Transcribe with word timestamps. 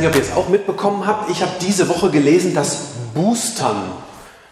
Nicht, 0.00 0.08
ob 0.08 0.16
ihr 0.16 0.22
es 0.22 0.32
auch 0.32 0.48
mitbekommen 0.48 1.06
habt. 1.06 1.30
Ich 1.30 1.42
habe 1.42 1.52
diese 1.60 1.88
Woche 1.88 2.10
gelesen, 2.10 2.54
dass 2.54 2.78
Boostern 3.14 3.92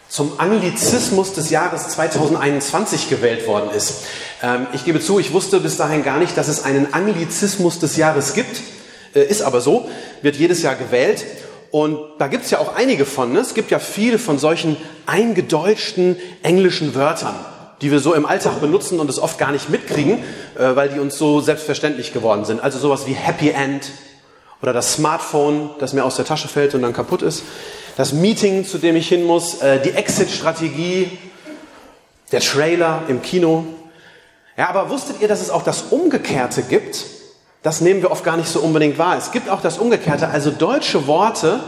zum 0.07 0.39
Anglizismus 0.39 1.33
des 1.33 1.49
Jahres 1.49 1.89
2021 1.89 3.09
gewählt 3.09 3.47
worden 3.47 3.69
ist. 3.75 4.03
Ähm, 4.41 4.67
ich 4.73 4.85
gebe 4.85 4.99
zu, 4.99 5.19
ich 5.19 5.33
wusste 5.33 5.59
bis 5.59 5.77
dahin 5.77 6.03
gar 6.03 6.17
nicht, 6.17 6.37
dass 6.37 6.47
es 6.47 6.63
einen 6.63 6.93
Anglizismus 6.93 7.79
des 7.79 7.97
Jahres 7.97 8.33
gibt. 8.33 8.61
Äh, 9.13 9.23
ist 9.23 9.41
aber 9.41 9.61
so, 9.61 9.89
wird 10.21 10.35
jedes 10.35 10.61
Jahr 10.61 10.75
gewählt. 10.75 11.25
Und 11.71 11.99
da 12.17 12.27
gibt 12.27 12.45
es 12.45 12.51
ja 12.51 12.59
auch 12.59 12.75
einige 12.75 13.05
von. 13.05 13.31
Ne? 13.31 13.39
Es 13.39 13.53
gibt 13.53 13.69
ja 13.69 13.77
viele 13.79 14.17
von 14.17 14.39
solchen 14.39 14.77
eingedeutschten 15.05 16.17
englischen 16.41 16.95
Wörtern, 16.95 17.35
die 17.81 17.91
wir 17.91 17.99
so 17.99 18.15
im 18.15 18.25
Alltag 18.25 18.59
benutzen 18.61 18.99
und 18.99 19.09
es 19.09 19.19
oft 19.19 19.37
gar 19.37 19.51
nicht 19.51 19.69
mitkriegen, 19.69 20.23
äh, 20.57 20.75
weil 20.75 20.89
die 20.89 20.99
uns 20.99 21.17
so 21.17 21.39
selbstverständlich 21.39 22.13
geworden 22.13 22.45
sind. 22.45 22.61
Also 22.61 22.79
sowas 22.79 23.05
wie 23.05 23.13
Happy 23.13 23.49
End, 23.49 23.91
oder 24.61 24.73
das 24.73 24.93
Smartphone, 24.93 25.69
das 25.79 25.93
mir 25.93 26.03
aus 26.03 26.15
der 26.15 26.25
Tasche 26.25 26.47
fällt 26.47 26.75
und 26.75 26.81
dann 26.81 26.93
kaputt 26.93 27.21
ist. 27.21 27.43
Das 27.97 28.13
Meeting, 28.13 28.65
zu 28.65 28.77
dem 28.77 28.95
ich 28.95 29.07
hin 29.07 29.25
muss. 29.25 29.61
Äh, 29.61 29.81
die 29.81 29.91
Exit-Strategie. 29.91 31.17
Der 32.31 32.41
Trailer 32.41 33.03
im 33.07 33.21
Kino. 33.21 33.65
Ja, 34.57 34.69
aber 34.69 34.89
wusstet 34.89 35.21
ihr, 35.21 35.27
dass 35.27 35.41
es 35.41 35.49
auch 35.49 35.63
das 35.63 35.83
Umgekehrte 35.89 36.61
gibt? 36.63 37.05
Das 37.63 37.81
nehmen 37.81 38.01
wir 38.01 38.11
oft 38.11 38.23
gar 38.23 38.37
nicht 38.37 38.49
so 38.49 38.59
unbedingt 38.59 38.97
wahr. 38.97 39.17
Es 39.17 39.31
gibt 39.31 39.49
auch 39.49 39.61
das 39.61 39.77
Umgekehrte, 39.79 40.29
also 40.29 40.51
deutsche 40.51 41.07
Worte, 41.07 41.59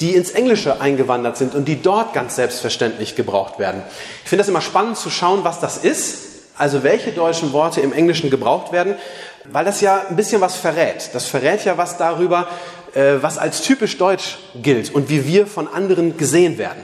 die 0.00 0.14
ins 0.14 0.30
Englische 0.30 0.80
eingewandert 0.80 1.36
sind 1.36 1.54
und 1.54 1.66
die 1.66 1.82
dort 1.82 2.14
ganz 2.14 2.36
selbstverständlich 2.36 3.16
gebraucht 3.16 3.58
werden. 3.58 3.82
Ich 4.22 4.30
finde 4.30 4.40
das 4.40 4.48
immer 4.48 4.62
spannend 4.62 4.96
zu 4.96 5.10
schauen, 5.10 5.44
was 5.44 5.60
das 5.60 5.78
ist. 5.78 6.28
Also 6.56 6.82
welche 6.82 7.12
deutschen 7.12 7.52
Worte 7.52 7.80
im 7.80 7.92
Englischen 7.92 8.30
gebraucht 8.30 8.72
werden. 8.72 8.96
Weil 9.44 9.64
das 9.64 9.80
ja 9.80 10.04
ein 10.08 10.16
bisschen 10.16 10.40
was 10.40 10.56
verrät. 10.56 11.10
Das 11.12 11.26
verrät 11.26 11.64
ja 11.64 11.78
was 11.78 11.96
darüber, 11.96 12.48
äh, 12.94 13.14
was 13.20 13.38
als 13.38 13.62
typisch 13.62 13.96
deutsch 13.98 14.38
gilt 14.62 14.94
und 14.94 15.08
wie 15.08 15.26
wir 15.26 15.46
von 15.46 15.68
anderen 15.68 16.16
gesehen 16.16 16.58
werden. 16.58 16.82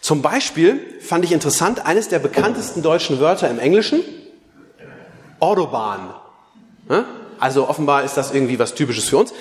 Zum 0.00 0.22
Beispiel 0.22 0.80
fand 1.00 1.24
ich 1.24 1.32
interessant, 1.32 1.84
eines 1.84 2.08
der 2.08 2.18
bekanntesten 2.18 2.82
deutschen 2.82 3.20
Wörter 3.20 3.50
im 3.50 3.58
Englischen, 3.58 4.00
Autobahn. 5.40 6.14
Also 7.38 7.68
offenbar 7.68 8.04
ist 8.04 8.16
das 8.16 8.32
irgendwie 8.32 8.58
was 8.58 8.74
Typisches 8.74 9.08
für 9.08 9.18
uns. 9.18 9.32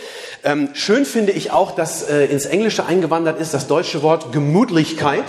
Ähm, 0.44 0.70
schön 0.74 1.06
finde 1.06 1.32
ich 1.32 1.52
auch, 1.52 1.72
dass 1.72 2.04
äh, 2.04 2.26
ins 2.26 2.46
Englische 2.46 2.86
eingewandert 2.86 3.40
ist 3.40 3.54
das 3.54 3.68
deutsche 3.68 4.04
Wort 4.04 4.32
Gemütlichkeit. 4.32 5.26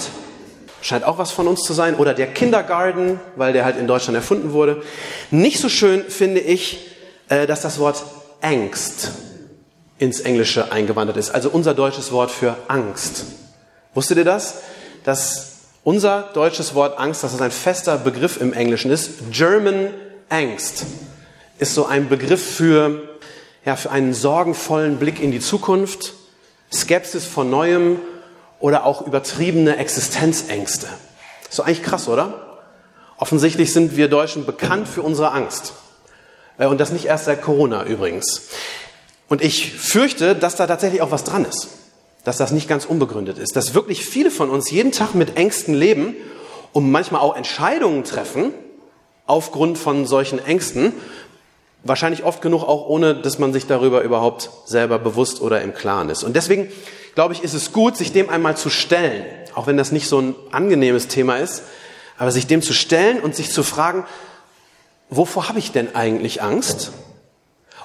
Scheint 0.81 1.05
auch 1.05 1.19
was 1.19 1.31
von 1.31 1.49
uns 1.49 1.63
zu 1.63 1.73
sein. 1.73 1.97
Oder 1.97 2.15
der 2.15 2.27
Kindergarten, 2.29 3.19
weil 3.37 3.53
der 3.53 3.65
halt 3.65 3.79
in 3.79 3.87
Deutschland 3.87 4.17
erfunden 4.17 4.53
wurde. 4.53 4.83
Nicht 5.31 5.61
so 5.61 5.69
schön 5.69 6.05
finde 6.09 6.41
ich 6.41 6.88
dass 7.29 7.61
das 7.61 7.79
Wort 7.79 8.03
Angst 8.41 9.13
ins 9.99 10.21
Englische 10.21 10.71
eingewandert 10.73 11.17
ist. 11.17 11.31
Also 11.31 11.51
unser 11.51 11.75
deutsches 11.75 12.13
Wort 12.13 12.31
für 12.31 12.57
Angst. 12.69 13.25
Wusstet 13.95 14.19
ihr 14.19 14.25
das? 14.25 14.57
Dass 15.05 15.57
unser 15.85 16.31
deutsches 16.35 16.75
Wort 16.75 16.99
Angst, 16.99 17.25
dass 17.25 17.35
es 17.35 17.41
ein 17.41 17.51
fester 17.51 17.99
Begriff 17.99 18.41
im 18.41 18.53
Englischen 18.53 18.91
ist. 18.91 19.31
German 19.31 19.91
Angst 20.29 20.85
ist 21.59 21.75
so 21.75 21.87
ein 21.87 22.09
Begriff 22.09 22.57
für, 22.57 23.19
ja, 23.65 23.77
für 23.77 23.91
einen 23.91 24.15
sorgenvollen 24.15 24.99
Blick 24.99 25.21
in 25.21 25.33
die 25.33 25.41
Zukunft, 25.41 26.15
Skepsis 26.73 27.25
vor 27.25 27.45
Neuem 27.45 27.99
oder 28.61 28.85
auch 28.85 29.07
übertriebene 29.07 29.77
Existenzängste. 29.77 30.87
So 31.49 31.63
eigentlich 31.63 31.83
krass, 31.83 32.09
oder? 32.09 32.61
Offensichtlich 33.17 33.73
sind 33.73 33.97
wir 33.97 34.09
Deutschen 34.09 34.47
bekannt 34.47 34.87
für 34.87 35.03
unsere 35.03 35.33
Angst. 35.33 35.73
Äh, 36.59 36.67
und 36.67 36.79
das 36.79 36.93
nicht 36.93 37.07
erst 37.07 37.25
seit 37.25 37.43
Corona 37.43 37.85
übrigens. 37.85 38.49
Und 39.29 39.43
ich 39.43 39.73
fürchte, 39.73 40.35
dass 40.35 40.57
da 40.57 40.67
tatsächlich 40.67 41.03
auch 41.03 41.11
was 41.11 41.25
dran 41.25 41.45
ist. 41.45 41.69
Dass 42.25 42.37
das 42.37 42.51
nicht 42.51 42.69
ganz 42.69 42.85
unbegründet 42.85 43.39
ist. 43.39 43.57
Dass 43.57 43.75
wirklich 43.75 44.05
viele 44.05 44.31
von 44.31 44.51
uns 44.51 44.71
jeden 44.71 44.93
Tag 44.93 45.15
mit 45.15 45.37
Ängsten 45.37 45.75
leben 45.75 46.15
und 46.73 46.91
manchmal 46.91 47.21
auch 47.21 47.37
Entscheidungen 47.37 48.05
treffen 48.05 48.53
aufgrund 49.27 49.79
von 49.79 50.07
solchen 50.07 50.45
Ängsten. 50.45 50.93
Wahrscheinlich 51.85 52.25
oft 52.25 52.43
genug 52.43 52.65
auch 52.65 52.89
ohne, 52.89 53.15
dass 53.15 53.39
man 53.39 53.53
sich 53.53 53.67
darüber 53.67 54.03
überhaupt 54.03 54.51
selber 54.67 54.99
bewusst 54.99 55.41
oder 55.41 55.63
im 55.63 55.75
Klaren 55.75 56.09
ist. 56.09 56.25
Und 56.25 56.35
deswegen 56.35 56.69
glaube 57.15 57.35
ich, 57.35 57.45
ist 57.45 57.55
es 57.55 57.73
gut, 57.73 57.97
sich 57.97 58.13
dem 58.13 58.31
einmal 58.31 58.57
zu 58.57 58.71
stellen. 58.71 59.25
Auch 59.55 59.67
wenn 59.67 59.77
das 59.77 59.93
nicht 59.93 60.09
so 60.09 60.21
ein 60.21 60.35
angenehmes 60.51 61.09
Thema 61.09 61.37
ist. 61.37 61.63
Aber 62.17 62.31
sich 62.31 62.47
dem 62.47 62.63
zu 62.63 62.73
stellen 62.73 63.21
und 63.21 63.37
sich 63.37 63.53
zu 63.53 63.63
fragen, 63.63 64.05
wovor 65.11 65.49
habe 65.49 65.59
ich 65.59 65.73
denn 65.73 65.95
eigentlich 65.95 66.43
Angst? 66.43 66.93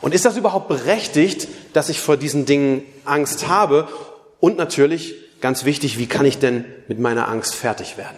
Und 0.01 0.13
ist 0.13 0.25
das 0.25 0.37
überhaupt 0.37 0.67
berechtigt, 0.67 1.47
dass 1.73 1.89
ich 1.89 2.01
vor 2.01 2.17
diesen 2.17 2.45
Dingen 2.45 2.83
Angst 3.05 3.47
habe? 3.47 3.87
Und 4.39 4.57
natürlich, 4.57 5.15
ganz 5.39 5.63
wichtig, 5.63 5.97
wie 5.97 6.07
kann 6.07 6.25
ich 6.25 6.39
denn 6.39 6.65
mit 6.87 6.99
meiner 6.99 7.29
Angst 7.29 7.55
fertig 7.55 7.97
werden? 7.97 8.17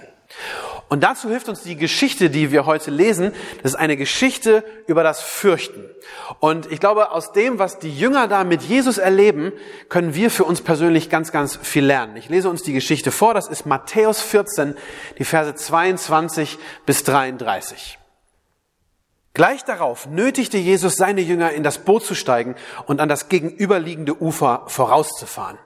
Und 0.88 1.04
dazu 1.04 1.30
hilft 1.30 1.50
uns 1.50 1.64
die 1.64 1.76
Geschichte, 1.76 2.30
die 2.30 2.52
wir 2.52 2.66
heute 2.66 2.92
lesen. 2.92 3.32
Das 3.64 3.74
ist 3.74 3.78
eine 3.78 3.98
Geschichte 3.98 4.64
über 4.86 5.04
das 5.04 5.22
Fürchten. 5.22 5.84
Und 6.40 6.72
ich 6.72 6.80
glaube, 6.80 7.12
aus 7.12 7.32
dem, 7.32 7.58
was 7.58 7.80
die 7.80 7.92
Jünger 7.92 8.28
da 8.28 8.44
mit 8.44 8.62
Jesus 8.62 9.00
erleben, 9.00 9.52
können 9.90 10.14
wir 10.14 10.30
für 10.30 10.44
uns 10.44 10.62
persönlich 10.62 11.10
ganz, 11.10 11.32
ganz 11.32 11.56
viel 11.56 11.86
lernen. 11.86 12.18
Ich 12.18 12.30
lese 12.30 12.50
uns 12.50 12.62
die 12.62 12.74
Geschichte 12.74 13.12
vor. 13.12 13.34
Das 13.34 13.48
ist 13.48 13.66
Matthäus 13.66 14.22
14, 14.22 14.76
die 15.18 15.26
Verse 15.26 15.56
22 15.56 16.60
bis 16.86 17.04
33. 17.04 17.98
Gleich 19.36 19.66
darauf 19.66 20.08
nötigte 20.08 20.58
Jesus 20.58 20.96
seine 20.96 21.20
Jünger 21.20 21.52
in 21.52 21.62
das 21.62 21.80
Boot 21.80 22.06
zu 22.06 22.16
steigen 22.16 22.56
und 22.88 23.02
an 23.02 23.10
das 23.10 23.28
gegenüberliegende 23.28 24.20
Ufer 24.22 24.64
vorauszufahren. 24.68 25.58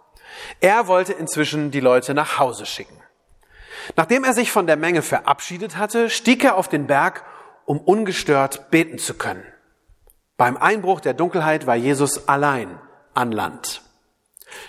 Er 0.59 0.88
wollte 0.88 1.13
inzwischen 1.13 1.69
die 1.69 1.80
Leute 1.80 2.16
nach 2.16 2.40
Hause 2.40 2.66
schicken. 2.66 3.00
Nachdem 3.96 4.24
er 4.24 4.34
sich 4.34 4.52
von 4.52 4.66
der 4.66 4.75
Menge 4.75 5.03
verabschiedet 5.03 5.78
hatte, 5.78 6.09
stieg 6.09 6.44
er 6.44 6.57
auf 6.57 6.68
den 6.68 6.88
Berg, 6.88 7.24
um 7.66 7.80
ungestört 7.80 8.72
beten 8.72 8.97
zu 8.97 9.13
können. 9.13 9.44
Beim 10.36 10.57
Einbruch 10.57 11.00
der 11.00 11.13
Dunkelheit 11.13 11.68
war 11.68 11.75
Jesus 11.75 12.28
allein 12.28 12.80
an 13.13 13.31
Land. 13.31 13.84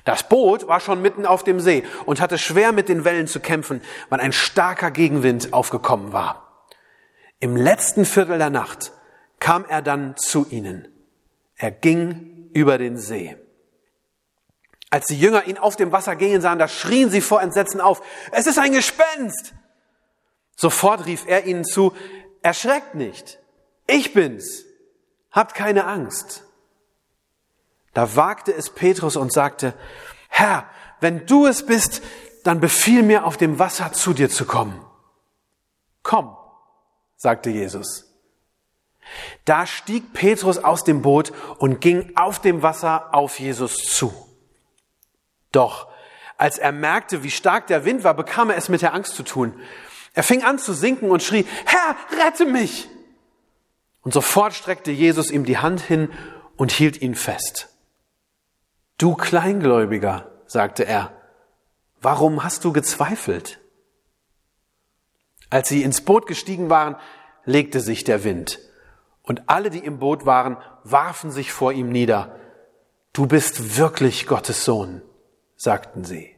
Das 0.05 0.29
Boot 0.29 0.69
war 0.69 0.81
schon 0.81 1.01
mitten 1.01 1.25
auf 1.25 1.43
dem 1.43 1.59
See 1.59 1.85
und 2.05 2.21
hatte 2.21 2.37
schwer 2.37 2.73
mit 2.73 2.91
den 2.91 3.07
Wellen 3.07 3.27
zu 3.27 3.41
kämpfen, 3.41 3.81
weil 4.11 4.21
ein 4.21 4.33
starker 4.33 4.91
Gegenwind 4.91 5.55
aufgekommen 5.55 6.13
war. 6.13 6.50
Im 7.41 7.57
letzten 7.57 8.05
Viertel 8.05 8.37
der 8.37 8.51
Nacht 8.51 8.93
kam 9.39 9.65
er 9.65 9.81
dann 9.81 10.15
zu 10.19 10.47
ihnen. 10.51 10.87
Er 11.57 11.71
ging 11.71 12.51
über 12.53 12.77
den 12.77 12.99
See. 12.99 13.37
Als 14.91 15.07
die 15.07 15.19
Jünger 15.19 15.47
ihn 15.47 15.57
auf 15.57 15.77
dem 15.77 15.91
Wasser 15.91 16.17
gehen 16.17 16.43
sahen, 16.43 16.59
da 16.59 16.69
schrien 16.69 17.11
sie 17.11 17.23
vor 17.23 17.41
Entsetzen 17.41 17.81
auf, 17.81 18.03
es 18.33 18.47
ist 18.47 18.59
ein 18.59 18.73
Gespenst! 18.73 19.55
Sofort 20.55 21.07
rief 21.07 21.25
er 21.27 21.47
ihnen 21.47 21.65
zu, 21.65 21.95
erschreckt 22.43 22.95
nicht, 22.95 23.39
ich 23.87 24.13
bin's, 24.13 24.65
habt 25.31 25.55
keine 25.55 25.87
Angst. 25.87 26.45
Da 27.95 28.17
wagte 28.17 28.53
es 28.53 28.69
Petrus 28.69 29.17
und 29.17 29.33
sagte, 29.33 29.73
Herr, 30.29 30.69
wenn 31.01 31.25
du 31.25 31.47
es 31.47 31.65
bist, 31.65 32.03
dann 32.45 32.61
befiehl 32.61 33.03
mir 33.03 33.25
auf 33.25 33.39
dem 33.39 33.59
Wasser 33.59 33.93
zu 33.93 34.13
dir 34.13 34.29
zu 34.29 34.45
kommen. 34.45 34.85
Komm 36.03 36.37
sagte 37.21 37.51
Jesus. 37.51 38.07
Da 39.45 39.67
stieg 39.67 40.15
Petrus 40.15 40.57
aus 40.57 40.85
dem 40.85 41.03
Boot 41.03 41.33
und 41.59 41.83
ging 41.83 42.13
auf 42.17 42.41
dem 42.41 42.63
Wasser 42.63 43.15
auf 43.15 43.39
Jesus 43.39 43.77
zu. 43.77 44.11
Doch 45.53 45.89
als 46.39 46.57
er 46.57 46.73
merkte, 46.73 47.23
wie 47.23 47.31
stark 47.31 47.67
der 47.67 47.85
Wind 47.85 48.05
war, 48.05 48.15
bekam 48.15 48.49
er 48.49 48.57
es 48.57 48.71
mit 48.71 48.81
der 48.81 48.95
Angst 48.95 49.15
zu 49.15 49.23
tun. 49.23 49.61
Er 50.15 50.23
fing 50.23 50.43
an 50.43 50.59
zu 50.59 50.73
sinken 50.73 51.11
und 51.11 51.23
schrie, 51.23 51.47
Herr, 51.67 51.95
rette 52.25 52.47
mich! 52.47 52.89
Und 54.01 54.15
sofort 54.15 54.55
streckte 54.55 54.91
Jesus 54.91 55.31
ihm 55.31 55.45
die 55.45 55.59
Hand 55.59 55.83
hin 55.83 56.09
und 56.57 56.73
hielt 56.73 57.03
ihn 57.03 57.15
fest. 57.15 57.69
Du 58.97 59.15
Kleingläubiger, 59.15 60.31
sagte 60.47 60.87
er, 60.87 61.13
warum 62.01 62.43
hast 62.43 62.65
du 62.65 62.73
gezweifelt? 62.73 63.60
Als 65.51 65.69
sie 65.69 65.83
ins 65.83 66.01
Boot 66.01 66.27
gestiegen 66.27 66.71
waren, 66.71 66.97
legte 67.45 67.81
sich 67.81 68.05
der 68.05 68.25
Wind. 68.25 68.59
Und 69.23 69.49
alle, 69.49 69.71
die 69.71 69.79
im 69.85 69.99
Boot 69.99 70.27
waren, 70.27 70.57
warfen 70.85 71.31
sich 71.31 71.53
vor 71.53 71.73
ihm 71.73 71.91
nieder. 71.91 72.37
Du 73.13 73.27
bist 73.27 73.77
wirklich 73.77 74.27
Gottes 74.27 74.65
Sohn, 74.65 75.03
sagten 75.57 76.05
sie. 76.05 76.37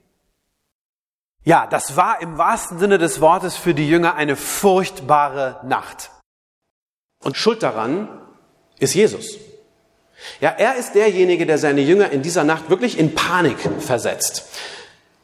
Ja, 1.44 1.66
das 1.66 1.96
war 1.96 2.20
im 2.22 2.38
wahrsten 2.38 2.78
Sinne 2.78 2.98
des 2.98 3.20
Wortes 3.20 3.56
für 3.56 3.74
die 3.74 3.88
Jünger 3.88 4.14
eine 4.14 4.36
furchtbare 4.36 5.60
Nacht. 5.64 6.10
Und 7.22 7.36
schuld 7.36 7.62
daran 7.62 8.08
ist 8.78 8.94
Jesus. 8.94 9.38
Ja, 10.40 10.50
er 10.50 10.76
ist 10.76 10.94
derjenige, 10.94 11.46
der 11.46 11.58
seine 11.58 11.80
Jünger 11.80 12.10
in 12.10 12.22
dieser 12.22 12.44
Nacht 12.44 12.70
wirklich 12.70 12.98
in 12.98 13.14
Panik 13.14 13.58
versetzt. 13.80 14.48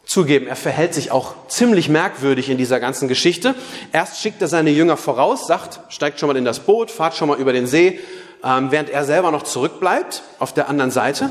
Zugeben, 0.08 0.46
er 0.46 0.56
verhält 0.56 0.94
sich 0.94 1.10
auch 1.10 1.34
ziemlich 1.48 1.90
merkwürdig 1.90 2.48
in 2.48 2.56
dieser 2.56 2.80
ganzen 2.80 3.08
Geschichte. 3.08 3.54
Erst 3.92 4.22
schickt 4.22 4.40
er 4.40 4.48
seine 4.48 4.70
Jünger 4.70 4.96
voraus, 4.96 5.46
sagt, 5.46 5.80
steigt 5.92 6.18
schon 6.18 6.28
mal 6.28 6.36
in 6.38 6.46
das 6.46 6.60
Boot, 6.60 6.90
fahrt 6.90 7.14
schon 7.14 7.28
mal 7.28 7.38
über 7.38 7.52
den 7.52 7.66
See, 7.66 8.00
ähm, 8.42 8.70
während 8.70 8.88
er 8.88 9.04
selber 9.04 9.30
noch 9.30 9.42
zurückbleibt 9.42 10.22
auf 10.38 10.54
der 10.54 10.70
anderen 10.70 10.90
Seite. 10.90 11.30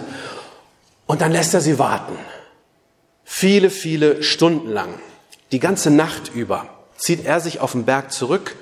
Und 1.07 1.21
dann 1.21 1.31
lässt 1.31 1.56
er 1.56 1.62
sie 1.62 1.79
warten. 1.79 2.15
Viele, 3.24 3.71
viele 3.71 4.21
Stunden 4.21 4.69
lang, 4.69 5.00
die 5.51 5.59
ganze 5.59 5.89
Nacht 5.89 6.31
über, 6.35 6.69
zieht 6.97 7.25
er 7.25 7.39
sich 7.39 7.59
auf 7.59 7.71
den 7.71 7.85
Berg 7.85 8.12
zurück, 8.12 8.56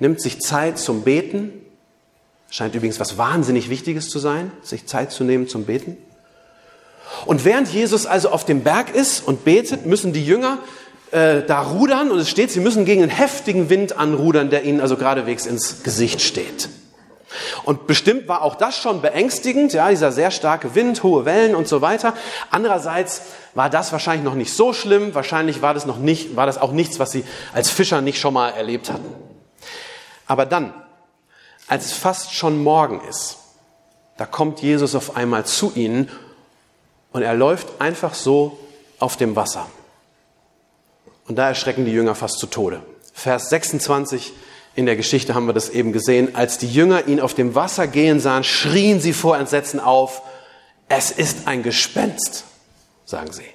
nimmt 0.00 0.20
sich 0.20 0.40
Zeit 0.40 0.76
zum 0.76 1.02
Beten. 1.02 1.52
Scheint 2.50 2.74
übrigens 2.74 2.98
was 2.98 3.16
wahnsinnig 3.16 3.70
Wichtiges 3.70 4.08
zu 4.08 4.18
sein, 4.18 4.50
sich 4.62 4.86
Zeit 4.86 5.12
zu 5.12 5.22
nehmen 5.22 5.46
zum 5.46 5.66
Beten. 5.66 5.98
Und 7.24 7.44
während 7.44 7.68
Jesus 7.68 8.06
also 8.06 8.30
auf 8.30 8.44
dem 8.44 8.62
Berg 8.62 8.94
ist 8.94 9.26
und 9.26 9.44
betet, 9.44 9.86
müssen 9.86 10.12
die 10.12 10.24
Jünger 10.24 10.58
äh, 11.12 11.42
da 11.42 11.62
rudern 11.62 12.10
und 12.10 12.18
es 12.18 12.28
steht, 12.28 12.50
sie 12.50 12.60
müssen 12.60 12.84
gegen 12.84 13.02
einen 13.02 13.10
heftigen 13.10 13.70
Wind 13.70 13.96
anrudern, 13.96 14.50
der 14.50 14.64
ihnen 14.64 14.80
also 14.80 14.96
geradewegs 14.96 15.46
ins 15.46 15.82
Gesicht 15.82 16.20
steht. 16.20 16.68
Und 17.64 17.86
bestimmt 17.86 18.28
war 18.28 18.42
auch 18.42 18.54
das 18.54 18.78
schon 18.78 19.02
beängstigend, 19.02 19.72
ja, 19.72 19.90
dieser 19.90 20.12
sehr 20.12 20.30
starke 20.30 20.74
Wind, 20.74 21.02
hohe 21.02 21.24
Wellen 21.24 21.54
und 21.54 21.68
so 21.68 21.80
weiter. 21.80 22.14
Andererseits 22.50 23.22
war 23.54 23.68
das 23.70 23.92
wahrscheinlich 23.92 24.24
noch 24.24 24.34
nicht 24.34 24.52
so 24.52 24.72
schlimm, 24.72 25.14
wahrscheinlich 25.14 25.62
war 25.62 25.74
das 25.74 25.86
noch 25.86 25.98
nicht, 25.98 26.36
war 26.36 26.46
das 26.46 26.58
auch 26.58 26.72
nichts, 26.72 26.98
was 26.98 27.12
sie 27.12 27.24
als 27.52 27.70
Fischer 27.70 28.00
nicht 28.00 28.20
schon 28.20 28.34
mal 28.34 28.50
erlebt 28.50 28.90
hatten. 28.90 29.12
Aber 30.26 30.46
dann, 30.46 30.74
als 31.68 31.86
es 31.86 31.92
fast 31.92 32.34
schon 32.34 32.62
morgen 32.62 33.00
ist, 33.08 33.38
da 34.16 34.24
kommt 34.24 34.60
Jesus 34.60 34.94
auf 34.94 35.16
einmal 35.16 35.44
zu 35.44 35.72
ihnen 35.74 36.10
und 37.16 37.22
er 37.22 37.32
läuft 37.32 37.80
einfach 37.80 38.12
so 38.12 38.58
auf 38.98 39.16
dem 39.16 39.36
Wasser. 39.36 39.66
Und 41.26 41.36
da 41.36 41.48
erschrecken 41.48 41.86
die 41.86 41.90
Jünger 41.90 42.14
fast 42.14 42.38
zu 42.38 42.46
Tode. 42.46 42.82
Vers 43.14 43.48
26 43.48 44.34
in 44.74 44.84
der 44.84 44.96
Geschichte 44.96 45.34
haben 45.34 45.46
wir 45.46 45.54
das 45.54 45.70
eben 45.70 45.92
gesehen. 45.92 46.36
Als 46.36 46.58
die 46.58 46.70
Jünger 46.70 47.08
ihn 47.08 47.20
auf 47.20 47.32
dem 47.32 47.54
Wasser 47.54 47.86
gehen 47.86 48.20
sahen, 48.20 48.44
schrien 48.44 49.00
sie 49.00 49.14
vor 49.14 49.38
Entsetzen 49.38 49.80
auf, 49.80 50.20
es 50.90 51.10
ist 51.10 51.48
ein 51.48 51.62
Gespenst, 51.62 52.44
sagen 53.06 53.32
sie. 53.32 53.48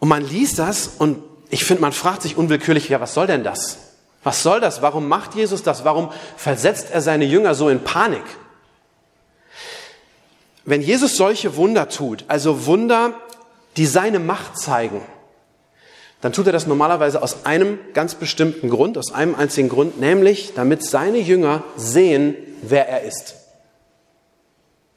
Und 0.00 0.08
man 0.08 0.24
liest 0.24 0.58
das 0.58 0.90
und 0.98 1.22
ich 1.50 1.64
finde, 1.64 1.82
man 1.82 1.92
fragt 1.92 2.22
sich 2.22 2.36
unwillkürlich, 2.36 2.88
ja, 2.88 3.00
was 3.00 3.14
soll 3.14 3.28
denn 3.28 3.44
das? 3.44 3.78
Was 4.24 4.42
soll 4.42 4.60
das? 4.60 4.82
Warum 4.82 5.06
macht 5.06 5.36
Jesus 5.36 5.62
das? 5.62 5.84
Warum 5.84 6.10
versetzt 6.36 6.88
er 6.90 7.00
seine 7.00 7.26
Jünger 7.26 7.54
so 7.54 7.68
in 7.68 7.84
Panik? 7.84 8.24
Wenn 10.70 10.82
Jesus 10.82 11.16
solche 11.16 11.56
Wunder 11.56 11.88
tut, 11.88 12.24
also 12.28 12.64
Wunder, 12.66 13.14
die 13.76 13.86
seine 13.86 14.20
Macht 14.20 14.56
zeigen, 14.56 15.02
dann 16.20 16.32
tut 16.32 16.46
er 16.46 16.52
das 16.52 16.68
normalerweise 16.68 17.24
aus 17.24 17.44
einem 17.44 17.80
ganz 17.92 18.14
bestimmten 18.14 18.70
Grund, 18.70 18.96
aus 18.96 19.12
einem 19.12 19.34
einzigen 19.34 19.68
Grund, 19.68 19.98
nämlich 19.98 20.52
damit 20.54 20.84
seine 20.84 21.18
Jünger 21.18 21.64
sehen, 21.74 22.36
wer 22.62 22.88
er 22.88 23.02
ist. 23.02 23.34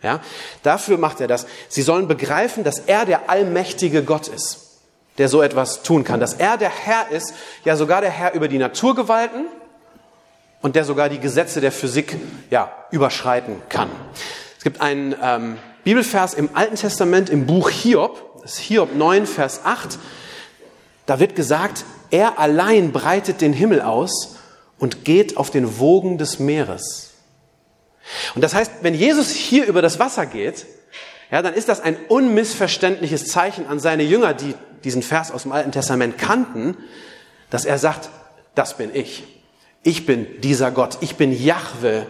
Ja, 0.04 0.22
dafür 0.62 1.00
macht 1.00 1.22
er 1.22 1.28
das. 1.28 1.48
Sie 1.70 1.82
sollen 1.82 2.08
begreifen, 2.08 2.64
dass 2.64 2.78
er 2.78 3.08
der 3.08 3.32
allmächtige 3.32 4.04
Gott 4.04 4.28
ist, 4.28 4.78
der 5.18 5.28
so 5.28 5.42
etwas 5.42 5.82
tun 5.82 6.04
kann, 6.04 6.20
dass 6.20 6.36
er 6.36 6.58
der 6.58 6.70
Herr 6.70 7.10
ist, 7.10 7.34
ja 7.66 7.76
sogar 7.76 8.02
der 8.02 8.12
Herr 8.12 8.36
über 8.36 8.48
die 8.48 8.60
Naturgewalten 8.60 9.48
und 10.62 10.76
der 10.76 10.84
sogar 10.84 11.10
die 11.10 11.20
Gesetze 11.20 11.62
der 11.62 11.72
Physik 11.72 12.16
ja 12.52 12.72
überschreiten 12.92 13.60
kann. 13.70 13.90
Es 14.64 14.72
gibt 14.72 14.80
einen 14.80 15.14
ähm, 15.22 15.58
Bibelvers 15.84 16.36
im 16.36 16.52
Alten 16.54 16.78
Testament 16.78 17.30
im 17.30 17.46
Buch 17.46 17.70
Hiob, 17.70 18.42
das 18.44 18.54
ist 18.54 18.60
Hiob 18.60 18.96
9, 18.96 19.26
Vers 19.26 19.66
8. 19.66 20.00
Da 21.06 21.20
wird 21.20 21.36
gesagt, 21.36 21.84
er 22.12 22.40
allein 22.40 22.94
breitet 22.94 23.42
den 23.42 23.52
Himmel 23.52 23.82
aus 23.82 24.38
und 24.80 25.04
geht 25.04 25.36
auf 25.36 25.50
den 25.50 25.80
Wogen 25.80 26.18
des 26.18 26.40
Meeres. 26.40 27.12
Und 28.36 28.42
das 28.42 28.54
heißt, 28.54 28.72
wenn 28.84 28.94
Jesus 28.96 29.32
hier 29.32 29.66
über 29.66 29.82
das 29.82 30.00
Wasser 30.00 30.26
geht, 30.26 30.66
ja, 31.30 31.42
dann 31.42 31.56
ist 31.56 31.68
das 31.68 31.82
ein 31.82 31.98
unmissverständliches 32.08 33.28
Zeichen 33.28 33.68
an 33.68 33.80
seine 33.80 34.04
Jünger, 34.04 34.34
die 34.34 34.56
diesen 34.86 35.04
Vers 35.04 35.32
aus 35.32 35.44
dem 35.44 35.52
Alten 35.52 35.74
Testament 35.74 36.18
kannten, 36.18 36.78
dass 37.50 37.66
er 37.66 37.80
sagt, 37.80 38.10
das 38.56 38.78
bin 38.78 38.96
ich. 38.96 39.24
Ich 39.84 40.06
bin 40.06 40.40
dieser 40.40 40.72
Gott. 40.72 41.00
Ich 41.02 41.18
bin 41.18 41.34
Jahwe. 41.34 42.08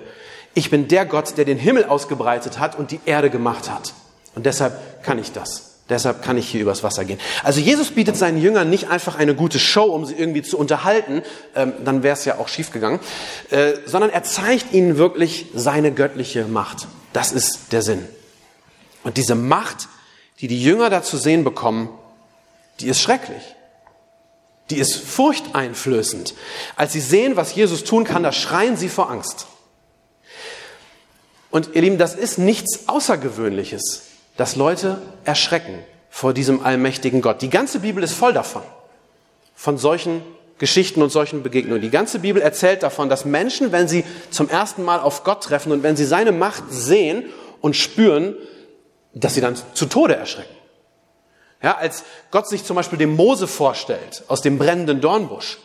Ich 0.54 0.70
bin 0.70 0.88
der 0.88 1.06
Gott, 1.06 1.38
der 1.38 1.46
den 1.46 1.58
Himmel 1.58 1.86
ausgebreitet 1.86 2.60
hat 2.60 2.78
und 2.78 2.92
die 2.92 3.00
Erde 3.06 3.30
gemacht 3.30 3.70
hat. 3.72 3.94
Und 4.36 4.46
deshalb 4.46 5.04
kann 5.04 5.20
ich 5.20 5.32
das. 5.32 5.74
Deshalb 5.90 6.24
kann 6.24 6.38
ich 6.38 6.48
hier 6.48 6.62
übers 6.62 6.82
Wasser 6.82 7.04
gehen. 7.04 7.20
Also 7.44 7.60
Jesus 7.60 7.92
bietet 7.92 8.16
seinen 8.16 8.42
Jüngern 8.42 8.70
nicht 8.70 8.90
einfach 8.90 9.18
eine 9.18 9.36
gute 9.36 9.60
Show, 9.60 9.84
um 9.84 10.06
sie 10.06 10.16
irgendwie 10.16 10.42
zu 10.42 10.58
unterhalten, 10.58 11.24
ähm, 11.56 11.74
dann 11.84 12.04
wäre 12.04 12.14
es 12.14 12.24
ja 12.24 12.38
auch 12.38 12.48
schiefgegangen, 12.48 13.00
äh, 13.50 13.74
sondern 13.86 14.10
er 14.10 14.24
zeigt 14.24 14.74
ihnen 14.74 14.98
wirklich 14.98 15.48
seine 15.54 15.92
göttliche 15.92 16.46
Macht. 16.46 16.88
Das 17.12 17.34
ist 17.34 17.74
der 17.74 17.82
Sinn. 17.82 18.08
Und 19.04 19.18
diese 19.18 19.36
Macht, 19.36 19.90
die 20.40 20.48
die 20.48 20.64
Jünger 20.64 20.90
da 20.90 21.04
zu 21.04 21.18
sehen 21.18 21.44
bekommen, 21.44 21.90
die 22.80 22.88
ist 22.88 23.02
schrecklich. 23.02 23.44
Die 24.70 24.78
ist 24.78 24.96
furchteinflößend. 24.96 26.34
Als 26.78 26.94
sie 26.94 27.02
sehen, 27.02 27.36
was 27.36 27.54
Jesus 27.54 27.84
tun 27.84 28.06
kann, 28.06 28.24
da 28.24 28.32
schreien 28.32 28.78
sie 28.78 28.88
vor 28.88 29.12
Angst. 29.12 29.48
Und 31.54 31.70
ihr 31.74 31.84
Lieben, 31.84 31.98
das 31.98 32.16
ist 32.16 32.38
nichts 32.38 32.90
Außergewöhnliches 32.90 34.02
dass 34.38 34.56
Leute 34.56 35.02
erschrecken 35.26 35.84
vor 36.10 36.34
diesem 36.34 36.64
allmächtigen 36.64 37.22
Gott. 37.22 37.42
Die 37.42 37.50
ganze 37.50 37.80
Bibel 37.80 38.04
ist 38.04 38.14
voll 38.14 38.34
davon, 38.34 38.64
von 39.56 39.78
solchen 39.78 40.22
Geschichten 40.58 41.02
und 41.02 41.12
solchen 41.12 41.44
Begegnungen. 41.44 41.82
Die 41.82 41.90
ganze 41.90 42.20
Bibel 42.20 42.42
erzählt 42.42 42.84
davon, 42.84 43.10
dass 43.10 43.26
Menschen, 43.26 43.72
wenn 43.72 43.88
sie 43.88 44.04
zum 44.30 44.50
ersten 44.50 44.84
Mal 44.84 45.00
auf 45.00 45.24
Gott 45.24 45.44
treffen 45.44 45.72
und 45.72 45.84
wenn 45.84 45.96
sie 45.96 46.06
seine 46.06 46.32
Macht 46.32 46.64
sehen 46.70 47.25
und 47.62 47.75
spüren, 47.75 48.36
dass 49.13 49.36
sie 49.36 49.42
dann 49.42 49.56
zu 49.74 49.86
Tode 49.86 50.16
erschrecken. 50.16 50.56
Ja, 51.62 51.77
als 51.77 52.04
Gott 52.32 52.48
sich 52.48 52.66
zum 52.66 52.75
Beispiel 52.75 53.00
dem 53.00 53.16
Mose 53.16 53.48
vorstellt 53.48 54.24
aus 54.27 54.42
dem 54.42 54.58
brennenden 54.58 55.01
Dornbusch, 55.01 55.60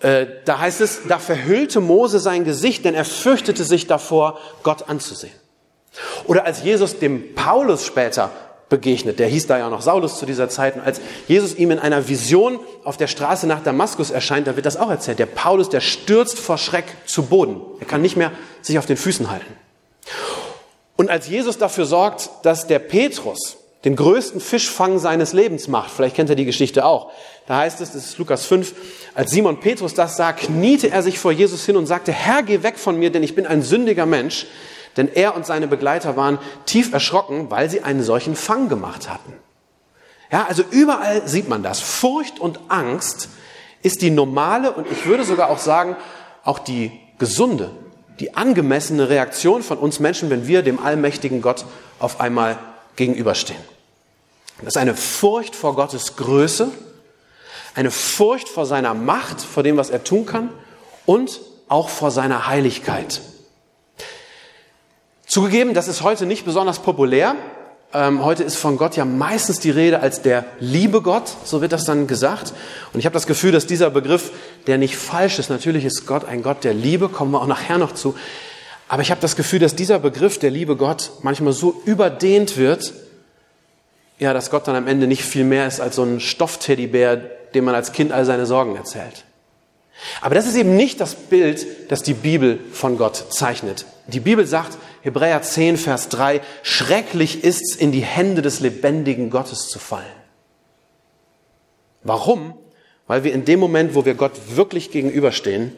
da 0.00 0.58
heißt 0.58 0.80
es, 0.80 1.00
da 1.08 1.18
verhüllte 1.18 1.80
Mose 1.80 2.20
sein 2.20 2.44
Gesicht, 2.44 2.84
denn 2.84 2.94
er 2.94 3.04
fürchtete 3.04 3.64
sich 3.64 3.86
davor, 3.86 4.38
Gott 4.62 4.88
anzusehen. 4.88 5.34
Oder 6.26 6.44
als 6.44 6.62
Jesus 6.62 6.98
dem 6.98 7.34
Paulus 7.34 7.84
später 7.84 8.30
begegnet, 8.68 9.18
der 9.18 9.28
hieß 9.28 9.46
da 9.46 9.58
ja 9.58 9.70
noch 9.70 9.80
Saulus 9.80 10.18
zu 10.18 10.26
dieser 10.26 10.48
Zeit, 10.48 10.76
und 10.76 10.82
als 10.82 11.00
Jesus 11.26 11.54
ihm 11.54 11.70
in 11.70 11.78
einer 11.78 12.08
Vision 12.08 12.60
auf 12.84 12.96
der 12.96 13.06
Straße 13.06 13.46
nach 13.46 13.62
Damaskus 13.62 14.10
erscheint, 14.10 14.46
da 14.46 14.56
wird 14.56 14.66
das 14.66 14.76
auch 14.76 14.90
erzählt. 14.90 15.18
Der 15.18 15.26
Paulus, 15.26 15.68
der 15.68 15.80
stürzt 15.80 16.38
vor 16.38 16.58
Schreck 16.58 16.84
zu 17.06 17.24
Boden. 17.24 17.60
Er 17.80 17.86
kann 17.86 18.02
nicht 18.02 18.16
mehr 18.16 18.32
sich 18.62 18.78
auf 18.78 18.86
den 18.86 18.96
Füßen 18.96 19.30
halten. 19.30 19.52
Und 20.96 21.10
als 21.10 21.28
Jesus 21.28 21.58
dafür 21.58 21.86
sorgt, 21.86 22.30
dass 22.42 22.66
der 22.66 22.78
Petrus 22.78 23.57
den 23.84 23.96
größten 23.96 24.40
Fischfang 24.40 24.98
seines 24.98 25.32
Lebens 25.32 25.68
macht, 25.68 25.90
vielleicht 25.90 26.16
kennt 26.16 26.30
ihr 26.30 26.36
die 26.36 26.44
Geschichte 26.44 26.84
auch, 26.84 27.12
da 27.46 27.58
heißt 27.58 27.80
es, 27.80 27.92
das 27.92 28.04
ist 28.04 28.18
Lukas 28.18 28.44
5, 28.44 28.74
als 29.14 29.30
Simon 29.30 29.60
Petrus 29.60 29.94
das 29.94 30.16
sah, 30.16 30.32
kniete 30.32 30.90
er 30.90 31.02
sich 31.02 31.18
vor 31.18 31.32
Jesus 31.32 31.64
hin 31.64 31.76
und 31.76 31.86
sagte, 31.86 32.12
Herr, 32.12 32.42
geh 32.42 32.62
weg 32.62 32.78
von 32.78 32.98
mir, 32.98 33.10
denn 33.10 33.22
ich 33.22 33.34
bin 33.34 33.46
ein 33.46 33.62
sündiger 33.62 34.04
Mensch. 34.04 34.46
Denn 34.98 35.08
er 35.14 35.36
und 35.36 35.46
seine 35.46 35.68
Begleiter 35.68 36.16
waren 36.16 36.38
tief 36.66 36.92
erschrocken, 36.92 37.50
weil 37.50 37.70
sie 37.70 37.82
einen 37.82 38.02
solchen 38.02 38.34
Fang 38.34 38.68
gemacht 38.68 39.08
hatten. 39.08 39.32
Ja, 40.30 40.46
also 40.48 40.62
überall 40.70 41.26
sieht 41.26 41.48
man 41.48 41.62
das. 41.62 41.80
Furcht 41.80 42.38
und 42.38 42.60
Angst 42.68 43.28
ist 43.82 44.02
die 44.02 44.10
normale 44.10 44.72
und 44.72 44.86
ich 44.90 45.06
würde 45.06 45.24
sogar 45.24 45.50
auch 45.50 45.58
sagen, 45.58 45.96
auch 46.44 46.58
die 46.58 46.90
gesunde, 47.18 47.70
die 48.20 48.34
angemessene 48.34 49.08
Reaktion 49.08 49.62
von 49.62 49.78
uns 49.78 50.00
Menschen, 50.00 50.30
wenn 50.30 50.46
wir 50.46 50.62
dem 50.62 50.84
allmächtigen 50.84 51.42
Gott 51.42 51.64
auf 51.98 52.20
einmal 52.20 52.58
gegenüberstehen. 52.98 53.62
Das 54.58 54.68
ist 54.74 54.76
eine 54.76 54.94
Furcht 54.94 55.56
vor 55.56 55.74
Gottes 55.74 56.16
Größe, 56.16 56.70
eine 57.74 57.90
Furcht 57.90 58.48
vor 58.48 58.66
seiner 58.66 58.92
Macht, 58.92 59.40
vor 59.40 59.62
dem, 59.62 59.76
was 59.76 59.88
er 59.88 60.04
tun 60.04 60.26
kann 60.26 60.50
und 61.06 61.40
auch 61.68 61.88
vor 61.88 62.10
seiner 62.10 62.48
Heiligkeit. 62.48 63.20
Zugegeben, 65.26 65.74
das 65.74 65.88
ist 65.88 66.02
heute 66.02 66.26
nicht 66.26 66.44
besonders 66.44 66.80
populär. 66.80 67.36
Ähm, 67.94 68.24
heute 68.24 68.42
ist 68.42 68.56
von 68.56 68.76
Gott 68.76 68.96
ja 68.96 69.04
meistens 69.04 69.60
die 69.60 69.70
Rede 69.70 70.00
als 70.00 70.20
der 70.20 70.44
liebe 70.58 71.00
Gott, 71.00 71.30
so 71.44 71.62
wird 71.62 71.72
das 71.72 71.84
dann 71.84 72.06
gesagt. 72.06 72.52
Und 72.92 72.98
ich 72.98 73.06
habe 73.06 73.14
das 73.14 73.26
Gefühl, 73.26 73.52
dass 73.52 73.66
dieser 73.66 73.90
Begriff, 73.90 74.32
der 74.66 74.76
nicht 74.76 74.96
falsch 74.96 75.38
ist, 75.38 75.50
natürlich 75.50 75.84
ist 75.84 76.06
Gott 76.06 76.24
ein 76.24 76.42
Gott 76.42 76.64
der 76.64 76.74
Liebe, 76.74 77.08
kommen 77.08 77.30
wir 77.30 77.40
auch 77.40 77.46
nachher 77.46 77.78
noch 77.78 77.92
zu. 77.92 78.14
Aber 78.88 79.02
ich 79.02 79.10
habe 79.10 79.20
das 79.20 79.36
Gefühl, 79.36 79.58
dass 79.58 79.76
dieser 79.76 79.98
Begriff 79.98 80.38
der 80.38 80.50
liebe 80.50 80.76
Gott 80.76 81.10
manchmal 81.22 81.52
so 81.52 81.80
überdehnt 81.84 82.56
wird, 82.56 82.94
ja, 84.18 84.32
dass 84.32 84.50
Gott 84.50 84.66
dann 84.66 84.74
am 84.74 84.88
Ende 84.88 85.06
nicht 85.06 85.22
viel 85.22 85.44
mehr 85.44 85.66
ist 85.66 85.80
als 85.80 85.96
so 85.96 86.02
ein 86.02 86.20
Stoffteddybär, 86.20 87.16
dem 87.54 87.64
man 87.64 87.74
als 87.74 87.92
Kind 87.92 88.12
all 88.12 88.24
seine 88.24 88.46
Sorgen 88.46 88.76
erzählt. 88.76 89.24
Aber 90.20 90.34
das 90.34 90.46
ist 90.46 90.56
eben 90.56 90.76
nicht 90.76 91.00
das 91.00 91.14
Bild, 91.14 91.66
das 91.90 92.02
die 92.02 92.14
Bibel 92.14 92.60
von 92.72 92.98
Gott 92.98 93.26
zeichnet. 93.30 93.84
Die 94.06 94.20
Bibel 94.20 94.46
sagt, 94.46 94.78
Hebräer 95.02 95.42
10, 95.42 95.76
Vers 95.76 96.08
3, 96.08 96.40
schrecklich 96.62 97.44
ist's, 97.44 97.74
in 97.76 97.92
die 97.92 98.00
Hände 98.00 98.42
des 98.42 98.60
lebendigen 98.60 99.30
Gottes 99.30 99.68
zu 99.68 99.78
fallen. 99.78 100.06
Warum? 102.02 102.54
Weil 103.06 103.24
wir 103.24 103.32
in 103.32 103.44
dem 103.44 103.60
Moment, 103.60 103.94
wo 103.94 104.04
wir 104.04 104.14
Gott 104.14 104.32
wirklich 104.54 104.90
gegenüberstehen, 104.90 105.72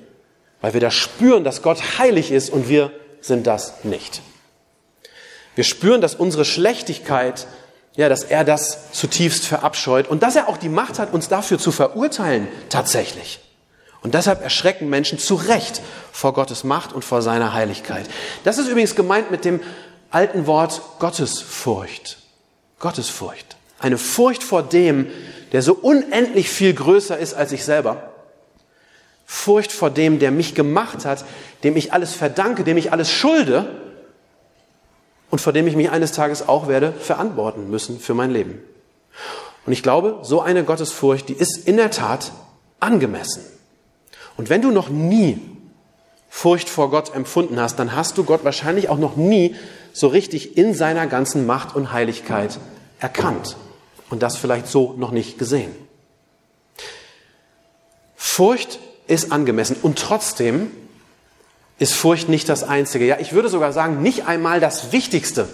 weil 0.61 0.75
wir 0.75 0.81
da 0.81 0.91
spüren, 0.91 1.45
dass 1.45 1.63
Gott 1.63 1.99
heilig 1.99 2.31
ist 2.31 2.51
und 2.51 2.69
wir 2.69 2.93
sind 3.21 3.47
das 3.47 3.85
nicht. 3.85 4.23
Wir 5.55 5.65
spüren, 5.65 6.01
dass 6.01 6.15
unsere 6.15 6.45
Schlechtigkeit, 6.45 7.47
ja, 7.97 8.09
dass 8.09 8.23
er 8.25 8.45
das 8.45 8.93
zutiefst 8.93 9.47
verabscheut 9.47 10.09
und 10.09 10.23
dass 10.23 10.37
er 10.37 10.49
auch 10.49 10.57
die 10.57 10.69
Macht 10.69 10.99
hat, 10.99 11.13
uns 11.13 11.29
dafür 11.29 11.59
zu 11.59 11.73
verurteilen, 11.73 12.49
tatsächlich. 12.69 13.41
Und 14.03 14.15
deshalb 14.15 14.43
erschrecken 14.43 14.89
Menschen 14.89 15.19
zu 15.19 15.35
Recht 15.35 15.83
vor 16.13 16.33
Gottes 16.33 16.65
Macht 16.65 16.93
und 16.93 17.05
vor 17.05 17.21
seiner 17.21 17.53
Heiligkeit. 17.53 18.07
Das 18.45 18.59
ist 18.59 18.69
übrigens 18.69 18.95
gemeint 18.95 19.31
mit 19.31 19.45
dem 19.45 19.61
alten 20.11 20.47
Wort 20.47 20.81
Gottesfurcht. 20.99 22.19
Gottesfurcht. 22.79 23.57
Eine 23.79 23.99
Furcht 23.99 24.43
vor 24.43 24.63
dem, 24.63 25.09
der 25.53 25.63
so 25.63 25.75
unendlich 25.75 26.49
viel 26.49 26.73
größer 26.73 27.19
ist 27.19 27.35
als 27.35 27.53
ich 27.53 27.65
selber. 27.65 28.10
Furcht 29.33 29.71
vor 29.71 29.91
dem, 29.91 30.19
der 30.19 30.33
mich 30.33 30.57
gemacht 30.57 31.05
hat, 31.05 31.25
dem 31.63 31.77
ich 31.77 31.93
alles 31.93 32.15
verdanke, 32.15 32.65
dem 32.65 32.77
ich 32.77 32.93
alles 32.93 33.13
schulde 33.13 33.71
und 35.31 35.41
vor 35.41 35.53
dem 35.53 35.69
ich 35.69 35.77
mich 35.77 35.89
eines 35.89 36.11
Tages 36.11 36.49
auch 36.49 36.67
werde 36.67 36.93
verantworten 36.93 37.71
müssen 37.71 38.01
für 38.01 38.13
mein 38.13 38.33
Leben. 38.33 38.61
Und 39.65 39.73
ich 39.73 39.85
glaube, 39.85 40.19
so 40.23 40.41
eine 40.41 40.65
Gottesfurcht, 40.65 41.29
die 41.29 41.35
ist 41.35 41.69
in 41.69 41.77
der 41.77 41.93
Tat 41.93 42.33
angemessen. 42.81 43.45
Und 44.37 44.51
wenn 44.51 44.63
du 44.63 44.73
noch 44.73 44.89
nie 44.89 45.41
Furcht 46.29 46.69
vor 46.69 46.91
Gott 46.91 47.15
empfunden 47.15 47.61
hast, 47.61 47.79
dann 47.79 47.95
hast 47.95 48.19
du 48.19 48.25
Gott 48.25 48.45
wahrscheinlich 48.45 48.89
auch 48.89 48.99
noch 48.99 49.15
nie 49.15 49.55
so 49.93 50.09
richtig 50.09 50.57
in 50.57 50.75
seiner 50.75 51.07
ganzen 51.07 51.47
Macht 51.47 51.77
und 51.77 51.93
Heiligkeit 51.93 52.59
erkannt 52.99 53.57
und 54.11 54.25
das 54.25 54.37
vielleicht 54.37 54.67
so 54.67 54.95
noch 54.95 55.13
nicht 55.13 55.39
gesehen. 55.39 55.71
Furcht 58.17 58.81
ist 59.11 59.33
angemessen 59.33 59.77
und 59.83 59.99
trotzdem 59.99 60.71
ist 61.79 61.95
Furcht 61.95 62.29
nicht 62.29 62.49
das 62.49 62.63
Einzige. 62.63 63.07
Ja, 63.07 63.19
ich 63.19 63.33
würde 63.33 63.49
sogar 63.49 63.73
sagen, 63.73 64.03
nicht 64.03 64.27
einmal 64.27 64.61
das 64.61 64.93
Wichtigste, 64.93 65.49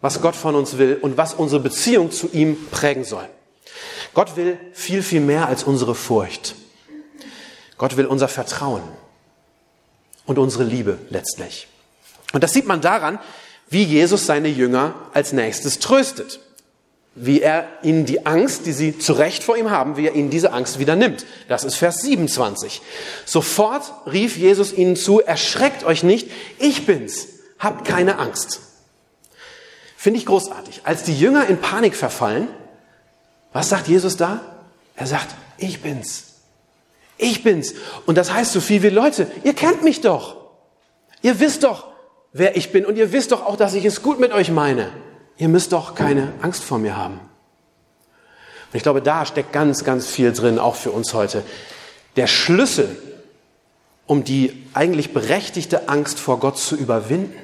was 0.00 0.20
Gott 0.20 0.36
von 0.36 0.54
uns 0.54 0.78
will 0.78 0.98
und 1.00 1.16
was 1.16 1.34
unsere 1.34 1.62
Beziehung 1.62 2.10
zu 2.10 2.28
ihm 2.32 2.56
prägen 2.70 3.04
soll. 3.04 3.28
Gott 4.14 4.36
will 4.36 4.58
viel, 4.72 5.02
viel 5.02 5.20
mehr 5.20 5.46
als 5.46 5.62
unsere 5.62 5.94
Furcht. 5.94 6.54
Gott 7.78 7.96
will 7.96 8.06
unser 8.06 8.28
Vertrauen 8.28 8.82
und 10.26 10.38
unsere 10.38 10.64
Liebe 10.64 10.98
letztlich. 11.08 11.68
Und 12.32 12.42
das 12.44 12.52
sieht 12.52 12.66
man 12.66 12.80
daran, 12.80 13.18
wie 13.68 13.84
Jesus 13.84 14.26
seine 14.26 14.48
Jünger 14.48 14.94
als 15.14 15.32
nächstes 15.32 15.78
tröstet. 15.78 16.40
Wie 17.14 17.42
er 17.42 17.68
ihnen 17.82 18.06
die 18.06 18.24
Angst, 18.24 18.64
die 18.64 18.72
sie 18.72 18.98
zu 18.98 19.12
Recht 19.12 19.44
vor 19.44 19.56
ihm 19.56 19.70
haben, 19.70 19.96
wie 19.96 20.06
er 20.06 20.14
ihnen 20.14 20.30
diese 20.30 20.52
Angst 20.52 20.78
wieder 20.78 20.96
nimmt. 20.96 21.26
Das 21.48 21.62
ist 21.62 21.74
Vers 21.74 21.98
27. 22.00 22.80
Sofort 23.26 23.92
rief 24.10 24.36
Jesus 24.36 24.72
ihnen 24.72 24.96
zu, 24.96 25.20
erschreckt 25.20 25.84
euch 25.84 26.02
nicht, 26.02 26.30
ich 26.58 26.86
bin's, 26.86 27.28
habt 27.58 27.86
keine 27.86 28.18
Angst. 28.18 28.60
Finde 29.96 30.18
ich 30.18 30.26
großartig. 30.26 30.80
Als 30.84 31.04
die 31.04 31.16
Jünger 31.16 31.46
in 31.46 31.58
Panik 31.58 31.94
verfallen, 31.94 32.48
was 33.52 33.68
sagt 33.68 33.88
Jesus 33.88 34.16
da? 34.16 34.40
Er 34.96 35.06
sagt, 35.06 35.28
ich 35.58 35.82
bin's. 35.82 36.24
Ich 37.18 37.44
bin's. 37.44 37.74
Und 38.06 38.16
das 38.16 38.32
heißt 38.32 38.52
so 38.52 38.60
viel 38.60 38.82
wie 38.82 38.88
Leute, 38.88 39.30
ihr 39.44 39.54
kennt 39.54 39.84
mich 39.84 40.00
doch. 40.00 40.36
Ihr 41.22 41.38
wisst 41.38 41.62
doch, 41.62 41.86
wer 42.32 42.56
ich 42.56 42.72
bin 42.72 42.84
und 42.84 42.96
ihr 42.96 43.12
wisst 43.12 43.32
doch 43.32 43.46
auch, 43.46 43.56
dass 43.56 43.74
ich 43.74 43.84
es 43.84 44.02
gut 44.02 44.18
mit 44.18 44.32
euch 44.32 44.50
meine. 44.50 44.90
Ihr 45.42 45.48
müsst 45.48 45.72
doch 45.72 45.96
keine 45.96 46.34
Angst 46.40 46.62
vor 46.62 46.78
mir 46.78 46.96
haben. 46.96 47.14
Und 47.14 48.74
ich 48.74 48.84
glaube, 48.84 49.02
da 49.02 49.26
steckt 49.26 49.52
ganz, 49.52 49.82
ganz 49.82 50.06
viel 50.06 50.32
drin, 50.32 50.60
auch 50.60 50.76
für 50.76 50.92
uns 50.92 51.14
heute. 51.14 51.42
Der 52.14 52.28
Schlüssel, 52.28 52.96
um 54.06 54.22
die 54.22 54.64
eigentlich 54.72 55.12
berechtigte 55.12 55.88
Angst 55.88 56.20
vor 56.20 56.38
Gott 56.38 56.58
zu 56.58 56.76
überwinden, 56.76 57.36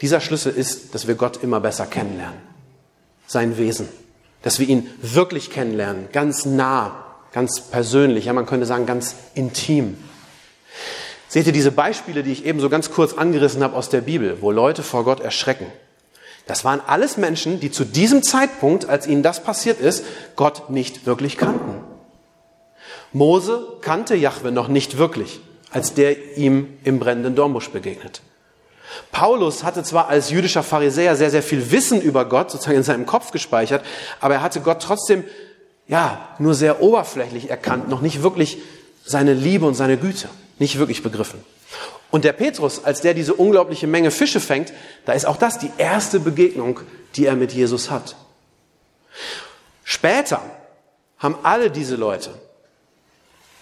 dieser 0.00 0.20
Schlüssel 0.20 0.52
ist, 0.52 0.92
dass 0.92 1.06
wir 1.06 1.14
Gott 1.14 1.40
immer 1.40 1.60
besser 1.60 1.86
kennenlernen. 1.86 2.40
Sein 3.28 3.56
Wesen. 3.56 3.88
Dass 4.42 4.58
wir 4.58 4.68
ihn 4.68 4.90
wirklich 5.00 5.50
kennenlernen, 5.50 6.08
ganz 6.10 6.46
nah, 6.46 7.04
ganz 7.30 7.60
persönlich, 7.60 8.24
ja, 8.24 8.32
man 8.32 8.46
könnte 8.46 8.66
sagen, 8.66 8.86
ganz 8.86 9.14
intim. 9.36 9.96
Seht 11.28 11.46
ihr 11.46 11.52
diese 11.52 11.70
Beispiele, 11.70 12.24
die 12.24 12.32
ich 12.32 12.44
eben 12.44 12.58
so 12.58 12.68
ganz 12.68 12.90
kurz 12.90 13.12
angerissen 13.12 13.62
habe 13.62 13.76
aus 13.76 13.88
der 13.88 14.00
Bibel, 14.00 14.42
wo 14.42 14.50
Leute 14.50 14.82
vor 14.82 15.04
Gott 15.04 15.20
erschrecken? 15.20 15.66
Das 16.46 16.64
waren 16.64 16.80
alles 16.86 17.16
Menschen, 17.16 17.60
die 17.60 17.70
zu 17.70 17.84
diesem 17.84 18.22
Zeitpunkt, 18.22 18.88
als 18.88 19.06
ihnen 19.06 19.22
das 19.22 19.42
passiert 19.42 19.80
ist, 19.80 20.04
Gott 20.36 20.70
nicht 20.70 21.06
wirklich 21.06 21.36
kannten. 21.36 21.84
Mose 23.12 23.66
kannte 23.80 24.14
Jahwe 24.14 24.52
noch 24.52 24.68
nicht 24.68 24.98
wirklich, 24.98 25.40
als 25.70 25.94
der 25.94 26.36
ihm 26.36 26.78
im 26.84 26.98
brennenden 26.98 27.34
Dornbusch 27.34 27.70
begegnet. 27.70 28.22
Paulus 29.12 29.62
hatte 29.62 29.82
zwar 29.82 30.08
als 30.08 30.30
jüdischer 30.30 30.62
Pharisäer 30.62 31.16
sehr, 31.16 31.30
sehr 31.30 31.42
viel 31.42 31.70
Wissen 31.70 32.00
über 32.00 32.24
Gott 32.24 32.50
sozusagen 32.50 32.78
in 32.78 32.82
seinem 32.82 33.06
Kopf 33.06 33.30
gespeichert, 33.30 33.84
aber 34.20 34.34
er 34.34 34.42
hatte 34.42 34.60
Gott 34.60 34.82
trotzdem 34.82 35.24
ja, 35.86 36.28
nur 36.38 36.54
sehr 36.54 36.82
oberflächlich 36.82 37.50
erkannt, 37.50 37.88
noch 37.88 38.00
nicht 38.00 38.22
wirklich 38.22 38.58
seine 39.04 39.34
Liebe 39.34 39.66
und 39.66 39.74
seine 39.74 39.96
Güte, 39.96 40.28
nicht 40.58 40.78
wirklich 40.78 41.02
begriffen. 41.02 41.40
Und 42.10 42.24
der 42.24 42.32
Petrus, 42.32 42.84
als 42.84 43.00
der 43.00 43.14
diese 43.14 43.34
unglaubliche 43.34 43.86
Menge 43.86 44.10
Fische 44.10 44.40
fängt, 44.40 44.72
da 45.04 45.12
ist 45.12 45.26
auch 45.26 45.36
das 45.36 45.58
die 45.58 45.70
erste 45.78 46.20
Begegnung, 46.20 46.80
die 47.16 47.26
er 47.26 47.36
mit 47.36 47.52
Jesus 47.52 47.90
hat. 47.90 48.16
Später 49.84 50.40
haben 51.18 51.36
alle 51.42 51.70
diese 51.70 51.96
Leute, 51.96 52.30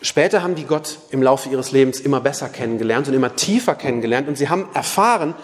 später 0.00 0.43
haben 0.43 0.55
die 0.55 0.64
Gott 0.64 0.99
im 1.11 1.23
Laufe 1.23 1.49
ihres 1.49 1.73
Lebens 1.73 2.00
immer 2.00 2.21
besser 2.21 2.49
kennengelernt 2.49 3.09
und 3.09 3.14
immer 3.14 3.37
tiefer 3.37 3.75
kennengelernt 3.75 4.28
und 4.28 4.37
sie 4.37 4.49
haben 4.49 4.69
erfahren, 4.75 5.35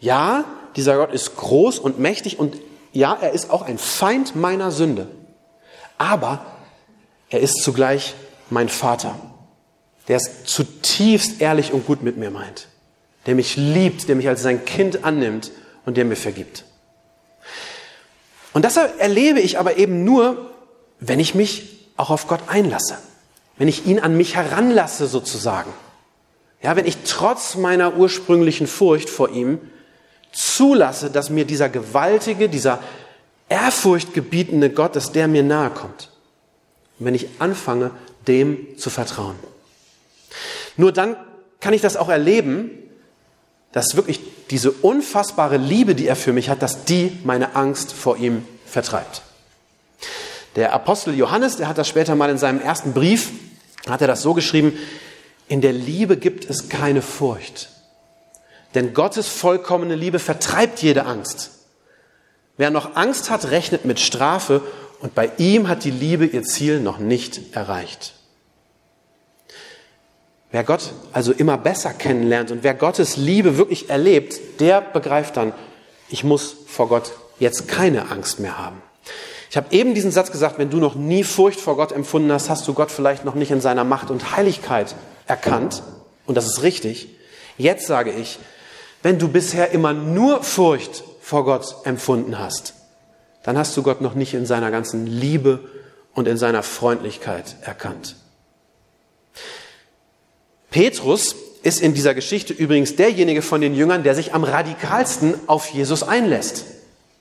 ja, 0.00 0.44
dieser 0.76 0.96
Gott 0.96 1.12
ist 1.12 1.36
groß 1.36 1.78
und 1.78 1.98
mächtig 1.98 2.38
und 2.38 2.56
ja, 2.92 3.16
er 3.20 3.32
ist 3.32 3.50
auch 3.50 3.62
ein 3.62 3.78
Feind 3.78 4.36
meiner 4.36 4.70
Sünde. 4.70 5.08
Aber 5.98 6.44
er 7.28 7.40
ist 7.40 7.62
zugleich 7.62 8.14
mein 8.50 8.68
Vater, 8.68 9.16
der 10.08 10.16
es 10.16 10.44
zutiefst 10.44 11.40
ehrlich 11.40 11.72
und 11.72 11.86
gut 11.86 12.02
mit 12.02 12.16
mir 12.16 12.30
meint, 12.30 12.68
der 13.26 13.34
mich 13.34 13.56
liebt, 13.56 14.08
der 14.08 14.16
mich 14.16 14.28
als 14.28 14.42
sein 14.42 14.64
Kind 14.64 15.04
annimmt 15.04 15.50
und 15.86 15.96
der 15.96 16.04
mir 16.04 16.16
vergibt. 16.16 16.64
Und 18.52 18.64
das 18.64 18.76
erlebe 18.76 19.40
ich 19.40 19.58
aber 19.58 19.78
eben 19.78 20.04
nur, 20.04 20.50
wenn 21.00 21.20
ich 21.20 21.34
mich 21.34 21.88
auch 21.96 22.10
auf 22.10 22.28
Gott 22.28 22.40
einlasse, 22.46 22.98
wenn 23.56 23.68
ich 23.68 23.86
ihn 23.86 23.98
an 23.98 24.16
mich 24.16 24.36
heranlasse 24.36 25.06
sozusagen. 25.06 25.72
Ja, 26.62 26.76
wenn 26.76 26.86
ich 26.86 26.98
trotz 27.06 27.56
meiner 27.56 27.96
ursprünglichen 27.96 28.66
Furcht 28.66 29.10
vor 29.10 29.30
ihm 29.30 29.58
zulasse, 30.32 31.10
dass 31.10 31.30
mir 31.30 31.44
dieser 31.44 31.68
gewaltige, 31.68 32.48
dieser 32.48 32.80
ehrfurchtgebietende 33.48 34.70
Gott, 34.70 34.96
dass 34.96 35.12
der 35.12 35.28
mir 35.28 35.42
nahe 35.42 35.70
kommt. 35.70 36.10
Und 36.98 37.06
wenn 37.06 37.14
ich 37.14 37.28
anfange, 37.38 37.90
dem 38.26 38.78
zu 38.78 38.90
vertrauen. 38.90 39.36
Nur 40.76 40.92
dann 40.92 41.16
kann 41.60 41.74
ich 41.74 41.80
das 41.80 41.96
auch 41.96 42.08
erleben, 42.08 42.70
dass 43.72 43.96
wirklich 43.96 44.20
diese 44.50 44.70
unfassbare 44.70 45.56
Liebe, 45.56 45.94
die 45.94 46.06
er 46.06 46.16
für 46.16 46.32
mich 46.32 46.48
hat, 46.48 46.62
dass 46.62 46.84
die 46.84 47.18
meine 47.24 47.56
Angst 47.56 47.92
vor 47.92 48.16
ihm 48.16 48.46
vertreibt. 48.66 49.22
Der 50.56 50.72
Apostel 50.72 51.14
Johannes, 51.14 51.56
der 51.56 51.68
hat 51.68 51.78
das 51.78 51.88
später 51.88 52.14
mal 52.14 52.30
in 52.30 52.38
seinem 52.38 52.60
ersten 52.60 52.92
Brief, 52.92 53.30
hat 53.88 54.00
er 54.00 54.06
das 54.06 54.22
so 54.22 54.34
geschrieben, 54.34 54.78
in 55.48 55.60
der 55.60 55.72
Liebe 55.72 56.16
gibt 56.16 56.48
es 56.48 56.68
keine 56.68 57.02
Furcht. 57.02 57.70
Denn 58.74 58.94
Gottes 58.94 59.28
vollkommene 59.28 59.94
Liebe 59.94 60.18
vertreibt 60.18 60.80
jede 60.82 61.06
Angst. 61.06 61.50
Wer 62.56 62.70
noch 62.70 62.96
Angst 62.96 63.30
hat, 63.30 63.50
rechnet 63.50 63.84
mit 63.84 63.98
Strafe 64.00 64.62
und 65.00 65.14
bei 65.14 65.30
ihm 65.38 65.68
hat 65.68 65.84
die 65.84 65.90
Liebe 65.90 66.26
ihr 66.26 66.44
Ziel 66.44 66.80
noch 66.80 66.98
nicht 66.98 67.54
erreicht. 67.56 68.14
Wer 70.54 70.62
Gott 70.62 70.92
also 71.10 71.32
immer 71.32 71.58
besser 71.58 71.92
kennenlernt 71.92 72.52
und 72.52 72.62
wer 72.62 72.74
Gottes 72.74 73.16
Liebe 73.16 73.58
wirklich 73.58 73.90
erlebt, 73.90 74.60
der 74.60 74.80
begreift 74.80 75.36
dann, 75.36 75.52
ich 76.08 76.22
muss 76.22 76.54
vor 76.68 76.86
Gott 76.86 77.10
jetzt 77.40 77.66
keine 77.66 78.08
Angst 78.08 78.38
mehr 78.38 78.56
haben. 78.56 78.80
Ich 79.50 79.56
habe 79.56 79.74
eben 79.74 79.94
diesen 79.94 80.12
Satz 80.12 80.30
gesagt, 80.30 80.60
wenn 80.60 80.70
du 80.70 80.76
noch 80.76 80.94
nie 80.94 81.24
Furcht 81.24 81.58
vor 81.58 81.74
Gott 81.76 81.90
empfunden 81.90 82.30
hast, 82.30 82.50
hast 82.50 82.68
du 82.68 82.72
Gott 82.72 82.92
vielleicht 82.92 83.24
noch 83.24 83.34
nicht 83.34 83.50
in 83.50 83.60
seiner 83.60 83.82
Macht 83.82 84.12
und 84.12 84.36
Heiligkeit 84.36 84.94
erkannt. 85.26 85.82
Und 86.24 86.36
das 86.36 86.46
ist 86.46 86.62
richtig. 86.62 87.08
Jetzt 87.58 87.88
sage 87.88 88.12
ich, 88.12 88.38
wenn 89.02 89.18
du 89.18 89.26
bisher 89.26 89.72
immer 89.72 89.92
nur 89.92 90.44
Furcht 90.44 91.02
vor 91.20 91.44
Gott 91.44 91.78
empfunden 91.82 92.38
hast, 92.38 92.74
dann 93.42 93.58
hast 93.58 93.76
du 93.76 93.82
Gott 93.82 94.00
noch 94.00 94.14
nicht 94.14 94.34
in 94.34 94.46
seiner 94.46 94.70
ganzen 94.70 95.08
Liebe 95.08 95.58
und 96.14 96.28
in 96.28 96.36
seiner 96.36 96.62
Freundlichkeit 96.62 97.56
erkannt. 97.62 98.14
Petrus 100.74 101.36
ist 101.62 101.80
in 101.80 101.94
dieser 101.94 102.14
Geschichte 102.14 102.52
übrigens 102.52 102.96
derjenige 102.96 103.42
von 103.42 103.60
den 103.60 103.76
Jüngern, 103.76 104.02
der 104.02 104.16
sich 104.16 104.34
am 104.34 104.42
radikalsten 104.42 105.34
auf 105.46 105.68
Jesus 105.68 106.02
einlässt. 106.02 106.64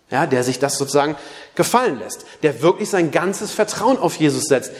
Ja, 0.09 0.25
der 0.25 0.43
sich 0.43 0.57
das 0.57 0.79
sozusagen 0.79 1.15
gefallen 1.53 1.99
lässt, 1.99 2.25
der 2.41 2.63
wirklich 2.63 2.89
sein 2.89 3.11
ganzes 3.11 3.51
Vertrauen 3.51 3.99
auf 3.99 4.15
Jesus 4.15 4.45
setzt, 4.45 4.71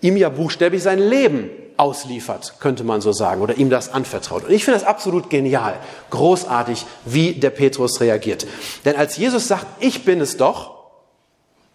ihm 0.00 0.16
ja 0.16 0.30
buchstäblich 0.30 0.82
sein 0.82 0.98
Leben 0.98 1.50
ausliefert, 1.76 2.54
könnte 2.58 2.84
man 2.84 3.02
so 3.02 3.12
sagen, 3.12 3.42
oder 3.42 3.58
ihm 3.58 3.68
das 3.68 3.92
anvertraut. 3.92 4.44
Und 4.44 4.50
ich 4.50 4.64
finde 4.64 4.80
das 4.80 4.88
absolut 4.88 5.28
genial, 5.28 5.78
großartig, 6.08 6.86
wie 7.04 7.34
der 7.34 7.50
Petrus 7.50 8.00
reagiert. 8.00 8.46
Denn 8.86 8.96
als 8.96 9.18
Jesus 9.18 9.46
sagt, 9.46 9.66
ich 9.80 10.06
bin 10.06 10.22
es 10.22 10.38
doch, 10.38 10.84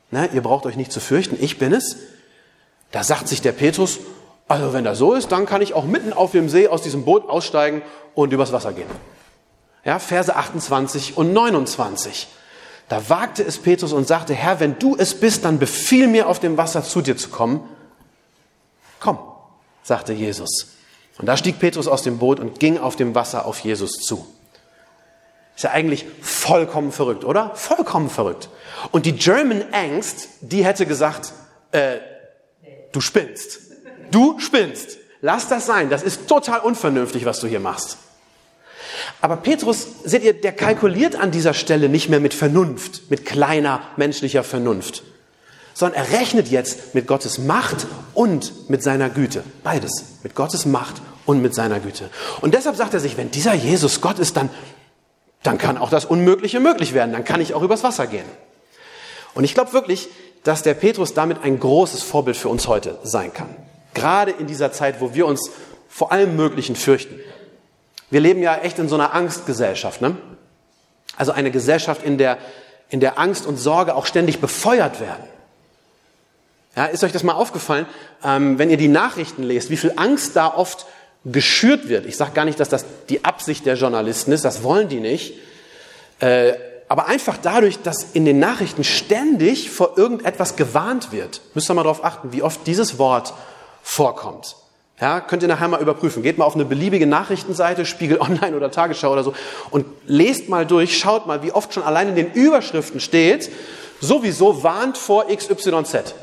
ne, 0.09 0.27
ihr 0.33 0.41
braucht 0.41 0.65
euch 0.65 0.75
nicht 0.75 0.91
zu 0.91 1.01
fürchten, 1.01 1.37
ich 1.39 1.59
bin 1.59 1.71
es, 1.71 1.97
da 2.91 3.03
sagt 3.03 3.27
sich 3.27 3.43
der 3.43 3.51
Petrus, 3.51 3.99
also 4.47 4.73
wenn 4.73 4.83
das 4.83 4.97
so 4.97 5.13
ist, 5.13 5.31
dann 5.31 5.45
kann 5.45 5.61
ich 5.61 5.73
auch 5.73 5.85
mitten 5.85 6.13
auf 6.13 6.31
dem 6.31 6.49
See 6.49 6.67
aus 6.67 6.81
diesem 6.81 7.03
Boot 7.03 7.27
aussteigen 7.29 7.81
und 8.15 8.31
übers 8.31 8.51
Wasser 8.51 8.73
gehen. 8.73 8.89
Ja, 9.83 9.99
Verse 9.99 10.35
28 10.35 11.17
und 11.17 11.33
29. 11.33 12.27
Da 12.89 13.09
wagte 13.09 13.43
es 13.43 13.57
Petrus 13.57 13.91
und 13.91 14.07
sagte, 14.07 14.33
Herr, 14.33 14.59
wenn 14.59 14.79
du 14.79 14.95
es 14.97 15.19
bist, 15.19 15.43
dann 15.43 15.59
befiehl 15.59 16.07
mir 16.07 16.27
auf 16.27 16.39
dem 16.39 16.57
Wasser 16.57 16.83
zu 16.83 17.01
dir 17.01 17.17
zu 17.17 17.29
kommen. 17.29 17.61
Komm, 18.99 19.19
sagte 19.83 20.13
Jesus. 20.13 20.73
Und 21.17 21.25
da 21.25 21.35
stieg 21.35 21.59
Petrus 21.59 21.87
aus 21.87 22.03
dem 22.03 22.19
Boot 22.19 22.39
und 22.39 22.59
ging 22.59 22.77
auf 22.77 22.95
dem 22.95 23.15
Wasser 23.15 23.45
auf 23.45 23.59
Jesus 23.59 23.93
zu. 23.93 24.25
Ist 25.55 25.63
ja 25.63 25.71
eigentlich 25.71 26.05
vollkommen 26.21 26.91
verrückt, 26.91 27.25
oder? 27.25 27.55
Vollkommen 27.55 28.09
verrückt. 28.09 28.49
Und 28.91 29.05
die 29.05 29.13
German 29.13 29.65
Angst, 29.73 30.29
die 30.41 30.63
hätte 30.63 30.85
gesagt, 30.85 31.33
äh, 31.71 31.97
du 32.91 33.01
spinnst. 33.01 33.66
Du 34.11 34.39
spinnst. 34.39 34.97
Lass 35.21 35.47
das 35.47 35.65
sein. 35.65 35.89
Das 35.89 36.03
ist 36.03 36.27
total 36.27 36.59
unvernünftig, 36.59 37.25
was 37.25 37.39
du 37.39 37.47
hier 37.47 37.59
machst. 37.59 37.97
Aber 39.21 39.37
Petrus, 39.37 39.87
seht 40.03 40.23
ihr, 40.23 40.33
der 40.33 40.51
kalkuliert 40.51 41.15
an 41.15 41.31
dieser 41.31 41.53
Stelle 41.53 41.89
nicht 41.89 42.09
mehr 42.09 42.19
mit 42.19 42.33
Vernunft, 42.33 43.09
mit 43.09 43.25
kleiner 43.25 43.81
menschlicher 43.95 44.43
Vernunft, 44.43 45.03
sondern 45.73 46.03
er 46.03 46.19
rechnet 46.19 46.49
jetzt 46.49 46.95
mit 46.95 47.07
Gottes 47.07 47.37
Macht 47.37 47.87
und 48.13 48.69
mit 48.69 48.83
seiner 48.83 49.09
Güte. 49.09 49.43
Beides. 49.63 49.91
Mit 50.23 50.35
Gottes 50.35 50.65
Macht 50.65 51.01
und 51.25 51.41
mit 51.41 51.53
seiner 51.53 51.79
Güte. 51.79 52.09
Und 52.41 52.53
deshalb 52.53 52.75
sagt 52.75 52.93
er 52.93 52.99
sich, 52.99 53.17
wenn 53.17 53.31
dieser 53.31 53.53
Jesus 53.53 54.01
Gott 54.01 54.19
ist, 54.19 54.37
dann, 54.37 54.49
dann 55.43 55.57
kann 55.57 55.77
auch 55.77 55.89
das 55.89 56.05
Unmögliche 56.05 56.59
möglich 56.59 56.93
werden. 56.93 57.11
Dann 57.11 57.25
kann 57.25 57.41
ich 57.41 57.53
auch 57.53 57.61
übers 57.61 57.83
Wasser 57.83 58.07
gehen. 58.07 58.25
Und 59.33 59.43
ich 59.43 59.53
glaube 59.53 59.73
wirklich, 59.73 60.09
dass 60.43 60.63
der 60.63 60.73
Petrus 60.73 61.13
damit 61.13 61.43
ein 61.43 61.59
großes 61.59 62.01
Vorbild 62.01 62.37
für 62.37 62.49
uns 62.49 62.67
heute 62.67 62.97
sein 63.03 63.33
kann. 63.33 63.49
Gerade 63.97 64.31
in 64.31 64.47
dieser 64.47 64.71
Zeit, 64.71 65.01
wo 65.01 65.13
wir 65.13 65.25
uns 65.25 65.49
vor 65.89 66.11
allem 66.11 66.35
Möglichen 66.35 66.75
fürchten. 66.75 67.19
Wir 68.09 68.21
leben 68.21 68.41
ja 68.41 68.57
echt 68.57 68.79
in 68.79 68.87
so 68.87 68.95
einer 68.95 69.13
Angstgesellschaft. 69.13 70.01
Ne? 70.01 70.15
Also 71.15 71.31
eine 71.31 71.51
Gesellschaft, 71.51 72.03
in 72.03 72.17
der, 72.17 72.37
in 72.89 72.99
der 72.99 73.19
Angst 73.19 73.45
und 73.45 73.57
Sorge 73.57 73.95
auch 73.95 74.05
ständig 74.05 74.39
befeuert 74.39 74.99
werden. 74.99 75.23
Ja, 76.75 76.85
ist 76.85 77.03
euch 77.03 77.11
das 77.11 77.23
mal 77.23 77.33
aufgefallen, 77.33 77.87
ähm, 78.23 78.59
wenn 78.59 78.69
ihr 78.69 78.77
die 78.77 78.87
Nachrichten 78.87 79.41
lest, 79.41 79.71
wie 79.71 79.77
viel 79.77 79.93
Angst 79.95 80.35
da 80.35 80.53
oft 80.53 80.85
geschürt 81.25 81.89
wird? 81.89 82.05
Ich 82.05 82.17
sage 82.17 82.33
gar 82.33 82.45
nicht, 82.45 82.59
dass 82.59 82.69
das 82.69 82.85
die 83.09 83.25
Absicht 83.25 83.65
der 83.65 83.75
Journalisten 83.75 84.31
ist, 84.31 84.45
das 84.45 84.61
wollen 84.61 84.87
die 84.87 84.99
nicht. 84.99 85.33
Äh, 86.19 86.53
aber 86.87 87.07
einfach 87.07 87.37
dadurch, 87.41 87.81
dass 87.81 88.11
in 88.13 88.25
den 88.25 88.39
Nachrichten 88.39 88.83
ständig 88.83 89.71
vor 89.71 89.97
irgendetwas 89.97 90.55
gewarnt 90.55 91.11
wird, 91.11 91.41
müsst 91.53 91.69
ihr 91.69 91.73
mal 91.73 91.83
darauf 91.83 92.05
achten, 92.05 92.31
wie 92.31 92.43
oft 92.43 92.65
dieses 92.67 92.99
Wort 92.99 93.33
vorkommt. 93.87 94.57
Ja, 94.99 95.21
könnt 95.21 95.43
ihr 95.43 95.47
nachher 95.47 95.69
mal 95.69 95.81
überprüfen. 95.81 96.21
Geht 96.21 96.37
mal 96.37 96.45
auf 96.45 96.55
eine 96.55 96.65
beliebige 96.65 97.07
Nachrichtenseite, 97.07 97.85
Spiegel 97.85 98.17
Online 98.21 98.55
oder 98.55 98.69
Tagesschau 98.69 99.13
oder 99.13 99.23
so 99.23 99.33
und 99.71 99.85
lest 100.05 100.49
mal 100.49 100.65
durch, 100.65 100.97
schaut 100.97 101.25
mal, 101.25 101.41
wie 101.41 101.53
oft 101.53 101.73
schon 101.73 101.83
allein 101.83 102.09
in 102.09 102.15
den 102.15 102.31
Überschriften 102.33 102.99
steht, 102.99 103.49
sowieso 104.01 104.61
warnt 104.63 104.97
vor 104.97 105.27
XYZ. 105.27 106.15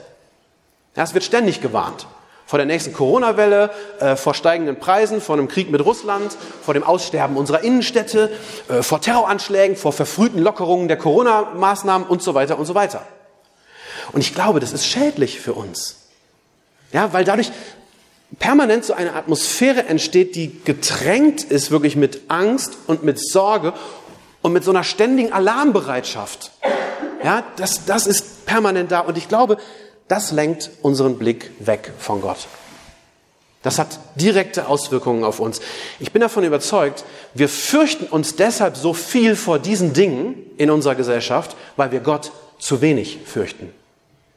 Ja, 0.96 1.02
es 1.02 1.14
wird 1.14 1.24
ständig 1.24 1.60
gewarnt. 1.60 2.06
Vor 2.46 2.58
der 2.58 2.66
nächsten 2.66 2.92
Corona-Welle, 2.92 3.70
äh, 4.00 4.16
vor 4.16 4.34
steigenden 4.34 4.78
Preisen, 4.78 5.22
vor 5.22 5.36
einem 5.36 5.48
Krieg 5.48 5.70
mit 5.70 5.82
Russland, 5.82 6.36
vor 6.62 6.74
dem 6.74 6.82
Aussterben 6.82 7.38
unserer 7.38 7.64
Innenstädte, 7.64 8.30
äh, 8.68 8.82
vor 8.82 9.00
Terroranschlägen, 9.00 9.76
vor 9.76 9.94
verfrühten 9.94 10.42
Lockerungen 10.42 10.88
der 10.88 10.98
Corona-Maßnahmen 10.98 12.06
und 12.06 12.22
so 12.22 12.34
weiter 12.34 12.58
und 12.58 12.66
so 12.66 12.74
weiter. 12.74 13.02
Und 14.12 14.20
ich 14.20 14.34
glaube, 14.34 14.60
das 14.60 14.74
ist 14.74 14.86
schädlich 14.86 15.40
für 15.40 15.54
uns. 15.54 16.03
Ja, 16.94 17.12
weil 17.12 17.24
dadurch 17.24 17.50
permanent 18.38 18.84
so 18.84 18.94
eine 18.94 19.14
Atmosphäre 19.14 19.86
entsteht, 19.86 20.36
die 20.36 20.60
getränkt 20.64 21.42
ist 21.42 21.72
wirklich 21.72 21.96
mit 21.96 22.22
Angst 22.28 22.78
und 22.86 23.02
mit 23.02 23.18
Sorge 23.18 23.74
und 24.42 24.52
mit 24.52 24.62
so 24.62 24.70
einer 24.70 24.84
ständigen 24.84 25.32
Alarmbereitschaft. 25.32 26.52
Ja, 27.22 27.42
das, 27.56 27.84
das 27.84 28.06
ist 28.06 28.46
permanent 28.46 28.92
da. 28.92 29.00
Und 29.00 29.18
ich 29.18 29.28
glaube, 29.28 29.58
das 30.06 30.30
lenkt 30.30 30.70
unseren 30.82 31.18
Blick 31.18 31.50
weg 31.58 31.92
von 31.98 32.20
Gott. 32.20 32.46
Das 33.62 33.80
hat 33.80 33.98
direkte 34.14 34.68
Auswirkungen 34.68 35.24
auf 35.24 35.40
uns. 35.40 35.60
Ich 35.98 36.12
bin 36.12 36.20
davon 36.20 36.44
überzeugt, 36.44 37.04
wir 37.32 37.48
fürchten 37.48 38.04
uns 38.04 38.36
deshalb 38.36 38.76
so 38.76 38.94
viel 38.94 39.34
vor 39.34 39.58
diesen 39.58 39.94
Dingen 39.94 40.36
in 40.58 40.70
unserer 40.70 40.94
Gesellschaft, 40.94 41.56
weil 41.76 41.90
wir 41.90 42.00
Gott 42.00 42.30
zu 42.58 42.82
wenig 42.82 43.18
fürchten. 43.24 43.72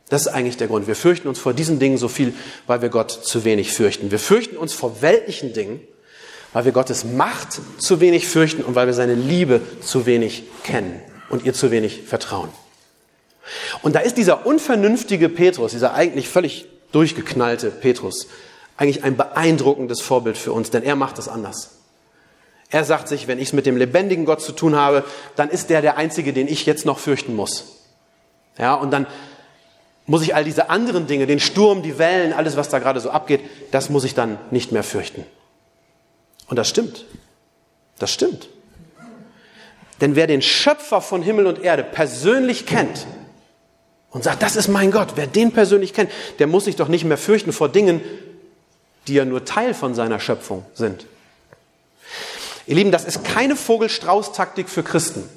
Das 0.10 0.22
ist 0.22 0.28
eigentlich 0.28 0.58
der 0.58 0.68
Grund. 0.68 0.88
Wir 0.88 0.96
fürchten 0.96 1.28
uns 1.28 1.40
vor 1.40 1.54
diesen 1.54 1.80
Dingen 1.80 1.98
so 1.98 2.08
viel, 2.08 2.34
weil 2.66 2.82
wir 2.82 2.90
Gott 2.90 3.12
zu 3.12 3.44
wenig 3.44 3.74
fürchten. 3.74 4.10
Wir 4.10 4.20
fürchten 4.20 4.56
uns 4.56 4.74
vor 4.74 5.02
weltlichen 5.02 5.54
Dingen, 5.54 5.82
weil 6.54 6.66
wir 6.66 6.72
Gottes 6.72 7.04
Macht 7.04 7.60
zu 7.78 8.00
wenig 8.00 8.28
fürchten 8.28 8.64
und 8.64 8.76
weil 8.76 8.88
wir 8.88 8.94
seine 8.94 9.16
Liebe 9.16 9.62
zu 9.82 10.06
wenig 10.06 10.44
kennen 10.64 11.02
und 11.30 11.46
ihr 11.46 11.54
zu 11.54 11.72
wenig 11.72 12.04
vertrauen. 12.04 12.50
Und 13.82 13.96
da 13.96 14.00
ist 14.00 14.18
dieser 14.18 14.46
unvernünftige 14.46 15.30
Petrus, 15.30 15.72
dieser 15.72 15.94
eigentlich 15.94 16.30
völlig 16.30 16.68
durchgeknallte 16.92 17.70
Petrus, 17.70 18.28
eigentlich 18.78 19.04
ein 19.04 19.18
beeindruckendes 19.18 20.02
Vorbild 20.02 20.38
für 20.38 20.54
uns, 20.54 20.70
denn 20.70 20.84
er 20.84 20.96
macht 20.96 21.18
es 21.20 21.28
anders. 21.28 21.72
Er 22.70 22.84
sagt 22.84 23.08
sich, 23.08 23.28
wenn 23.28 23.40
ich 23.40 23.50
es 23.50 23.54
mit 23.54 23.66
dem 23.66 23.78
lebendigen 23.78 24.26
Gott 24.26 24.42
zu 24.42 24.52
tun 24.52 24.76
habe, 24.76 25.04
dann 25.36 25.50
ist 25.50 25.70
der 25.70 25.82
der 25.82 25.98
Einzige, 25.98 26.34
den 26.34 26.48
ich 26.48 26.66
jetzt 26.66 26.86
noch 26.86 27.00
fürchten 27.00 27.36
muss. 27.36 27.66
Ja, 28.58 28.74
und 28.74 28.92
dann 28.92 29.08
muss 30.08 30.24
ich 30.24 30.34
all 30.34 30.46
diese 30.46 30.70
anderen 30.70 31.06
Dinge, 31.06 31.28
den 31.28 31.40
Sturm, 31.40 31.84
die 31.84 32.00
Wellen, 32.00 32.34
alles, 32.34 32.58
was 32.58 32.70
da 32.70 32.80
gerade 32.80 33.00
so 33.02 33.12
abgeht, 33.12 33.42
das 33.72 33.90
muss 33.90 34.06
ich 34.06 34.16
dann 34.16 34.40
nicht 34.52 34.72
mehr 34.72 34.84
fürchten. 34.84 35.24
Und 36.48 36.56
das 36.56 36.70
stimmt. 36.70 37.06
Das 38.00 38.12
stimmt. 38.12 38.48
Denn 40.00 40.16
wer 40.16 40.28
den 40.28 40.42
Schöpfer 40.42 41.02
von 41.02 41.22
Himmel 41.22 41.46
und 41.46 41.62
Erde 41.62 41.84
persönlich 41.84 42.66
kennt 42.66 43.06
und 44.12 44.24
sagt, 44.24 44.42
das 44.42 44.56
ist 44.56 44.70
mein 44.70 44.92
Gott, 44.92 45.14
wer 45.16 45.28
den 45.28 45.52
persönlich 45.52 45.94
kennt, 45.94 46.10
der 46.40 46.48
muss 46.48 46.66
sich 46.66 46.78
doch 46.78 46.88
nicht 46.88 47.04
mehr 47.04 47.18
fürchten 47.18 47.52
vor 47.52 47.70
Dingen, 47.70 48.02
die 49.08 49.16
ja 49.16 49.26
nur 49.26 49.44
Teil 49.44 49.74
von 49.74 49.94
seiner 49.94 50.20
Schöpfung 50.20 50.66
sind. 50.74 51.06
Ihr 52.66 52.76
Lieben, 52.76 52.92
das 52.92 53.06
ist 53.06 53.24
keine 53.24 53.56
Vogelstrauß-Taktik 53.56 54.70
für 54.70 54.84
Christen. 54.84 55.28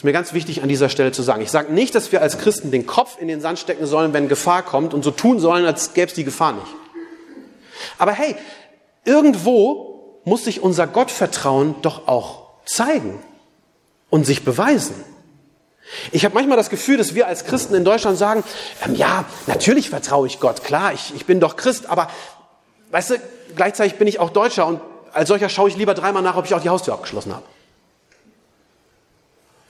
Ist 0.00 0.04
mir 0.04 0.12
ganz 0.14 0.32
wichtig 0.32 0.62
an 0.62 0.70
dieser 0.70 0.88
Stelle 0.88 1.12
zu 1.12 1.20
sagen. 1.20 1.42
Ich 1.42 1.50
sage 1.50 1.74
nicht, 1.74 1.94
dass 1.94 2.10
wir 2.10 2.22
als 2.22 2.38
Christen 2.38 2.70
den 2.70 2.86
Kopf 2.86 3.18
in 3.20 3.28
den 3.28 3.42
Sand 3.42 3.58
stecken 3.58 3.84
sollen, 3.84 4.14
wenn 4.14 4.30
Gefahr 4.30 4.62
kommt 4.62 4.94
und 4.94 5.04
so 5.04 5.10
tun 5.10 5.38
sollen, 5.40 5.66
als 5.66 5.92
gäbe 5.92 6.06
es 6.06 6.14
die 6.14 6.24
Gefahr 6.24 6.54
nicht. 6.54 6.74
Aber 7.98 8.12
hey, 8.12 8.34
irgendwo 9.04 10.22
muss 10.24 10.44
sich 10.44 10.62
unser 10.62 10.86
Gottvertrauen 10.86 11.74
doch 11.82 12.08
auch 12.08 12.46
zeigen 12.64 13.22
und 14.08 14.24
sich 14.24 14.42
beweisen. 14.42 14.94
Ich 16.12 16.24
habe 16.24 16.34
manchmal 16.34 16.56
das 16.56 16.70
Gefühl, 16.70 16.96
dass 16.96 17.14
wir 17.14 17.26
als 17.26 17.44
Christen 17.44 17.74
in 17.74 17.84
Deutschland 17.84 18.16
sagen, 18.16 18.42
ähm, 18.86 18.94
ja, 18.94 19.26
natürlich 19.48 19.90
vertraue 19.90 20.26
ich 20.26 20.40
Gott, 20.40 20.64
klar, 20.64 20.94
ich, 20.94 21.12
ich 21.14 21.26
bin 21.26 21.40
doch 21.40 21.56
Christ, 21.56 21.90
aber 21.90 22.08
weißt 22.90 23.10
du, 23.10 23.14
gleichzeitig 23.54 23.98
bin 23.98 24.08
ich 24.08 24.18
auch 24.18 24.30
Deutscher 24.30 24.66
und 24.66 24.80
als 25.12 25.28
solcher 25.28 25.50
schaue 25.50 25.68
ich 25.68 25.76
lieber 25.76 25.92
dreimal 25.92 26.22
nach, 26.22 26.38
ob 26.38 26.46
ich 26.46 26.54
auch 26.54 26.62
die 26.62 26.70
Haustür 26.70 26.94
abgeschlossen 26.94 27.34
habe. 27.34 27.44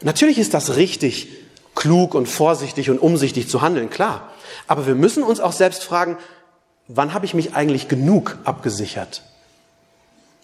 Natürlich 0.02 0.38
ist 0.38 0.54
das 0.54 0.76
richtig, 0.76 1.28
klug 1.74 2.14
und 2.14 2.26
vorsichtig 2.26 2.90
und 2.90 2.98
umsichtig 2.98 3.48
zu 3.48 3.62
handeln, 3.62 3.90
klar. 3.90 4.32
Aber 4.66 4.86
wir 4.86 4.94
müssen 4.94 5.22
uns 5.22 5.40
auch 5.40 5.52
selbst 5.52 5.84
fragen, 5.84 6.16
wann 6.88 7.12
habe 7.12 7.26
ich 7.26 7.34
mich 7.34 7.54
eigentlich 7.54 7.88
genug 7.88 8.38
abgesichert? 8.44 9.22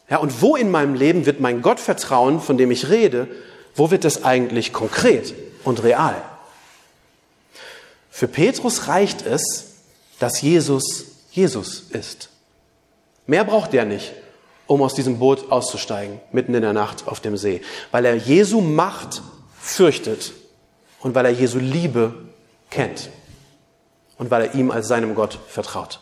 Ja, 0.08 0.18
und 0.18 0.40
wo 0.40 0.56
in 0.56 0.70
meinem 0.70 0.94
Leben 0.94 1.26
wird 1.26 1.40
mein 1.40 1.62
Gottvertrauen, 1.62 2.40
von 2.40 2.56
dem 2.56 2.70
ich 2.70 2.88
rede, 2.88 3.28
wo 3.74 3.90
wird 3.90 4.04
das 4.04 4.24
eigentlich 4.24 4.72
konkret 4.72 5.34
und 5.64 5.82
real? 5.82 6.22
Für 8.10 8.28
Petrus 8.28 8.88
reicht 8.88 9.26
es, 9.26 9.74
dass 10.18 10.40
Jesus 10.40 11.16
Jesus 11.36 11.82
ist. 11.90 12.30
Mehr 13.26 13.44
braucht 13.44 13.74
er 13.74 13.84
nicht, 13.84 14.12
um 14.66 14.80
aus 14.80 14.94
diesem 14.94 15.18
Boot 15.18 15.52
auszusteigen, 15.52 16.18
mitten 16.32 16.54
in 16.54 16.62
der 16.62 16.72
Nacht 16.72 17.06
auf 17.06 17.20
dem 17.20 17.36
See, 17.36 17.60
weil 17.90 18.06
er 18.06 18.16
Jesu 18.16 18.62
Macht 18.62 19.20
fürchtet 19.66 20.32
und 21.00 21.14
weil 21.14 21.26
er 21.26 21.32
Jesu 21.32 21.58
Liebe 21.58 22.14
kennt 22.70 23.10
und 24.16 24.30
weil 24.30 24.46
er 24.46 24.54
ihm 24.54 24.70
als 24.70 24.88
seinem 24.88 25.14
Gott 25.14 25.38
vertraut. 25.48 26.00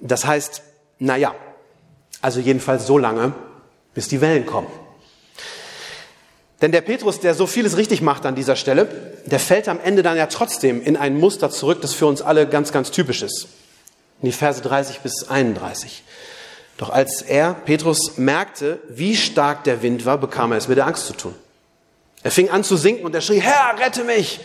Das 0.00 0.26
heißt, 0.26 0.62
naja, 0.98 1.34
also 2.20 2.40
jedenfalls 2.40 2.86
so 2.86 2.98
lange, 2.98 3.32
bis 3.94 4.08
die 4.08 4.20
Wellen 4.20 4.46
kommen. 4.46 4.68
Denn 6.60 6.72
der 6.72 6.82
Petrus, 6.82 7.20
der 7.20 7.34
so 7.34 7.46
vieles 7.46 7.76
richtig 7.76 8.00
macht 8.00 8.26
an 8.26 8.34
dieser 8.34 8.56
Stelle, 8.56 8.86
der 9.26 9.40
fällt 9.40 9.68
am 9.68 9.80
Ende 9.80 10.02
dann 10.02 10.16
ja 10.16 10.26
trotzdem 10.26 10.82
in 10.82 10.96
ein 10.96 11.18
Muster 11.18 11.50
zurück, 11.50 11.80
das 11.80 11.94
für 11.94 12.06
uns 12.06 12.22
alle 12.22 12.46
ganz, 12.46 12.72
ganz 12.72 12.90
typisch 12.90 13.22
ist. 13.22 13.48
In 14.20 14.26
die 14.26 14.32
Verse 14.32 14.60
30 14.62 15.00
bis 15.00 15.28
31. 15.28 16.04
Doch 16.76 16.90
als 16.90 17.22
er, 17.22 17.54
Petrus, 17.54 18.16
merkte, 18.16 18.80
wie 18.88 19.16
stark 19.16 19.64
der 19.64 19.82
Wind 19.82 20.06
war, 20.06 20.18
bekam 20.18 20.52
er 20.52 20.58
es 20.58 20.68
mit 20.68 20.76
der 20.76 20.86
Angst 20.86 21.06
zu 21.06 21.12
tun. 21.14 21.34
Er 22.24 22.30
fing 22.30 22.48
an 22.48 22.64
zu 22.64 22.76
sinken 22.76 23.04
und 23.04 23.14
er 23.14 23.20
schrie, 23.20 23.40
Herr, 23.40 23.78
rette 23.78 24.02
mich! 24.02 24.40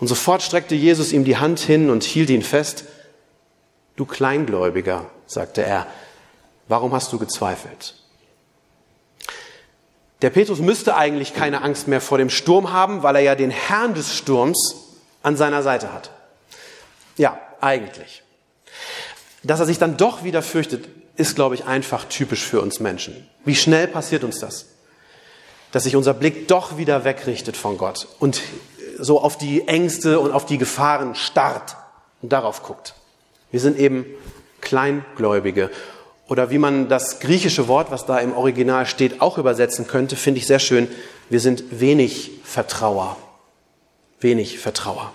Und 0.00 0.08
sofort 0.08 0.42
streckte 0.42 0.74
Jesus 0.74 1.12
ihm 1.12 1.24
die 1.24 1.36
Hand 1.36 1.60
hin 1.60 1.90
und 1.90 2.02
hielt 2.02 2.30
ihn 2.30 2.42
fest. 2.42 2.84
Du 3.96 4.06
Kleingläubiger, 4.06 5.06
sagte 5.26 5.62
er, 5.62 5.86
warum 6.66 6.94
hast 6.94 7.12
du 7.12 7.18
gezweifelt? 7.18 7.94
Der 10.22 10.30
Petrus 10.30 10.60
müsste 10.60 10.96
eigentlich 10.96 11.34
keine 11.34 11.62
Angst 11.62 11.88
mehr 11.88 12.00
vor 12.00 12.16
dem 12.16 12.30
Sturm 12.30 12.72
haben, 12.72 13.02
weil 13.02 13.16
er 13.16 13.22
ja 13.22 13.34
den 13.34 13.50
Herrn 13.50 13.92
des 13.92 14.16
Sturms 14.16 14.76
an 15.22 15.36
seiner 15.36 15.62
Seite 15.62 15.92
hat. 15.92 16.10
Ja, 17.18 17.38
eigentlich. 17.60 18.22
Dass 19.42 19.60
er 19.60 19.66
sich 19.66 19.78
dann 19.78 19.98
doch 19.98 20.24
wieder 20.24 20.42
fürchtet, 20.42 20.88
ist, 21.16 21.34
glaube 21.34 21.54
ich, 21.54 21.66
einfach 21.66 22.04
typisch 22.04 22.44
für 22.44 22.62
uns 22.62 22.80
Menschen. 22.80 23.28
Wie 23.44 23.56
schnell 23.56 23.88
passiert 23.88 24.24
uns 24.24 24.38
das? 24.38 24.66
Dass 25.72 25.84
sich 25.84 25.96
unser 25.96 26.14
Blick 26.14 26.48
doch 26.48 26.78
wieder 26.78 27.04
wegrichtet 27.04 27.56
von 27.56 27.78
Gott 27.78 28.08
und 28.18 28.40
so 28.98 29.20
auf 29.20 29.36
die 29.38 29.68
Ängste 29.68 30.18
und 30.18 30.32
auf 30.32 30.46
die 30.46 30.58
Gefahren 30.58 31.14
starrt 31.14 31.76
und 32.22 32.32
darauf 32.32 32.62
guckt. 32.62 32.94
Wir 33.50 33.60
sind 33.60 33.78
eben 33.78 34.06
Kleingläubige 34.60 35.70
oder 36.28 36.50
wie 36.50 36.58
man 36.58 36.88
das 36.88 37.20
griechische 37.20 37.68
Wort, 37.68 37.90
was 37.90 38.04
da 38.04 38.18
im 38.18 38.36
Original 38.36 38.86
steht, 38.86 39.22
auch 39.22 39.38
übersetzen 39.38 39.86
könnte, 39.86 40.14
finde 40.14 40.38
ich 40.38 40.46
sehr 40.46 40.58
schön. 40.58 40.88
Wir 41.30 41.40
sind 41.40 41.80
wenig 41.80 42.32
Vertrauer. 42.44 43.16
Wenig 44.20 44.58
Vertrauer. 44.58 45.12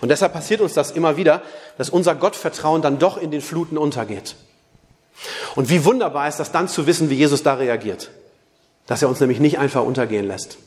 Und 0.00 0.08
deshalb 0.08 0.32
passiert 0.32 0.60
uns 0.60 0.72
das 0.72 0.90
immer 0.92 1.16
wieder, 1.16 1.42
dass 1.76 1.90
unser 1.90 2.14
Gottvertrauen 2.14 2.80
dann 2.80 2.98
doch 2.98 3.18
in 3.18 3.30
den 3.30 3.42
Fluten 3.42 3.76
untergeht. 3.76 4.36
Und 5.56 5.68
wie 5.68 5.84
wunderbar 5.84 6.26
ist 6.28 6.38
das 6.38 6.52
dann 6.52 6.68
zu 6.68 6.86
wissen, 6.86 7.10
wie 7.10 7.14
Jesus 7.14 7.42
da 7.42 7.54
reagiert. 7.54 8.10
Dass 8.86 9.02
er 9.02 9.08
uns 9.08 9.20
nämlich 9.20 9.40
nicht 9.40 9.58
einfach 9.58 9.82
untergehen 9.82 10.26
lässt. 10.26 10.58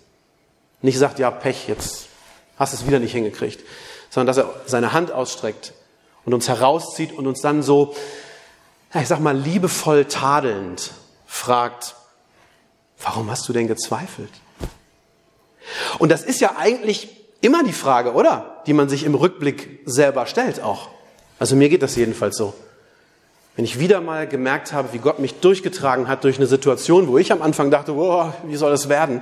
Nicht 0.82 0.98
sagt, 0.98 1.20
ja, 1.20 1.32
Pech, 1.32 1.68
jetzt 1.68 2.08
hast 2.58 2.74
du 2.74 2.78
es 2.78 2.88
wieder 2.88 3.00
nicht 3.00 3.12
hingekriegt. 3.12 3.64
Sondern 4.10 4.28
dass 4.28 4.38
er 4.38 4.54
seine 4.66 4.94
Hand 4.94 5.12
ausstreckt 5.12 5.74
und 6.26 6.34
uns 6.34 6.48
herauszieht 6.48 7.14
und 7.14 7.28
uns 7.28 7.42
dann 7.42 7.64
so 7.64 7.96
ich 8.94 9.08
sag 9.08 9.20
mal, 9.20 9.38
liebevoll 9.38 10.06
tadelnd 10.06 10.92
fragt, 11.26 11.96
warum 13.02 13.30
hast 13.30 13.48
du 13.48 13.54
denn 13.54 13.68
gezweifelt? 13.68 14.32
Und 16.00 16.10
das 16.10 16.24
ist 16.24 16.40
ja 16.40 16.56
eigentlich 16.58 17.10
immer 17.42 17.64
die 17.64 17.74
Frage, 17.74 18.14
oder? 18.14 18.64
Die 18.66 18.74
man 18.74 18.90
sich 18.90 19.04
im 19.04 19.16
Rückblick 19.16 19.82
selber 19.86 20.26
stellt 20.26 20.62
auch. 20.62 20.90
Also 21.40 21.56
mir 21.56 21.70
geht 21.70 21.84
das 21.84 21.96
jedenfalls 21.96 22.38
so. 22.38 22.54
Wenn 23.58 23.65
ich 23.65 23.80
wieder 23.80 24.02
mal 24.02 24.28
gemerkt 24.28 24.72
habe, 24.72 24.93
wie 24.93 25.00
Gott 25.00 25.17
mich 25.17 25.39
durchgetragen 25.39 26.08
hat 26.08 26.24
durch 26.24 26.38
eine 26.38 26.46
Situation, 26.46 27.08
wo 27.08 27.17
ich 27.17 27.32
am 27.32 27.41
Anfang 27.41 27.72
dachte, 27.72 27.96
oh, 27.96 28.32
wie 28.46 28.56
soll 28.56 28.70
das 28.70 28.88
werden? 28.88 29.22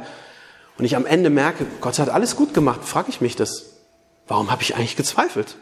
Und 0.78 0.84
ich 0.84 0.98
am 0.98 1.06
Ende 1.06 1.30
merke, 1.30 1.66
Gott 1.80 2.00
hat 2.00 2.10
alles 2.10 2.36
gut 2.36 2.54
gemacht, 2.54 2.82
frage 2.84 3.08
ich 3.08 3.22
mich 3.22 3.38
das. 3.38 3.78
Warum 4.28 4.52
habe 4.52 4.62
ich 4.62 4.76
eigentlich 4.76 4.98
gezweifelt? 4.98 5.56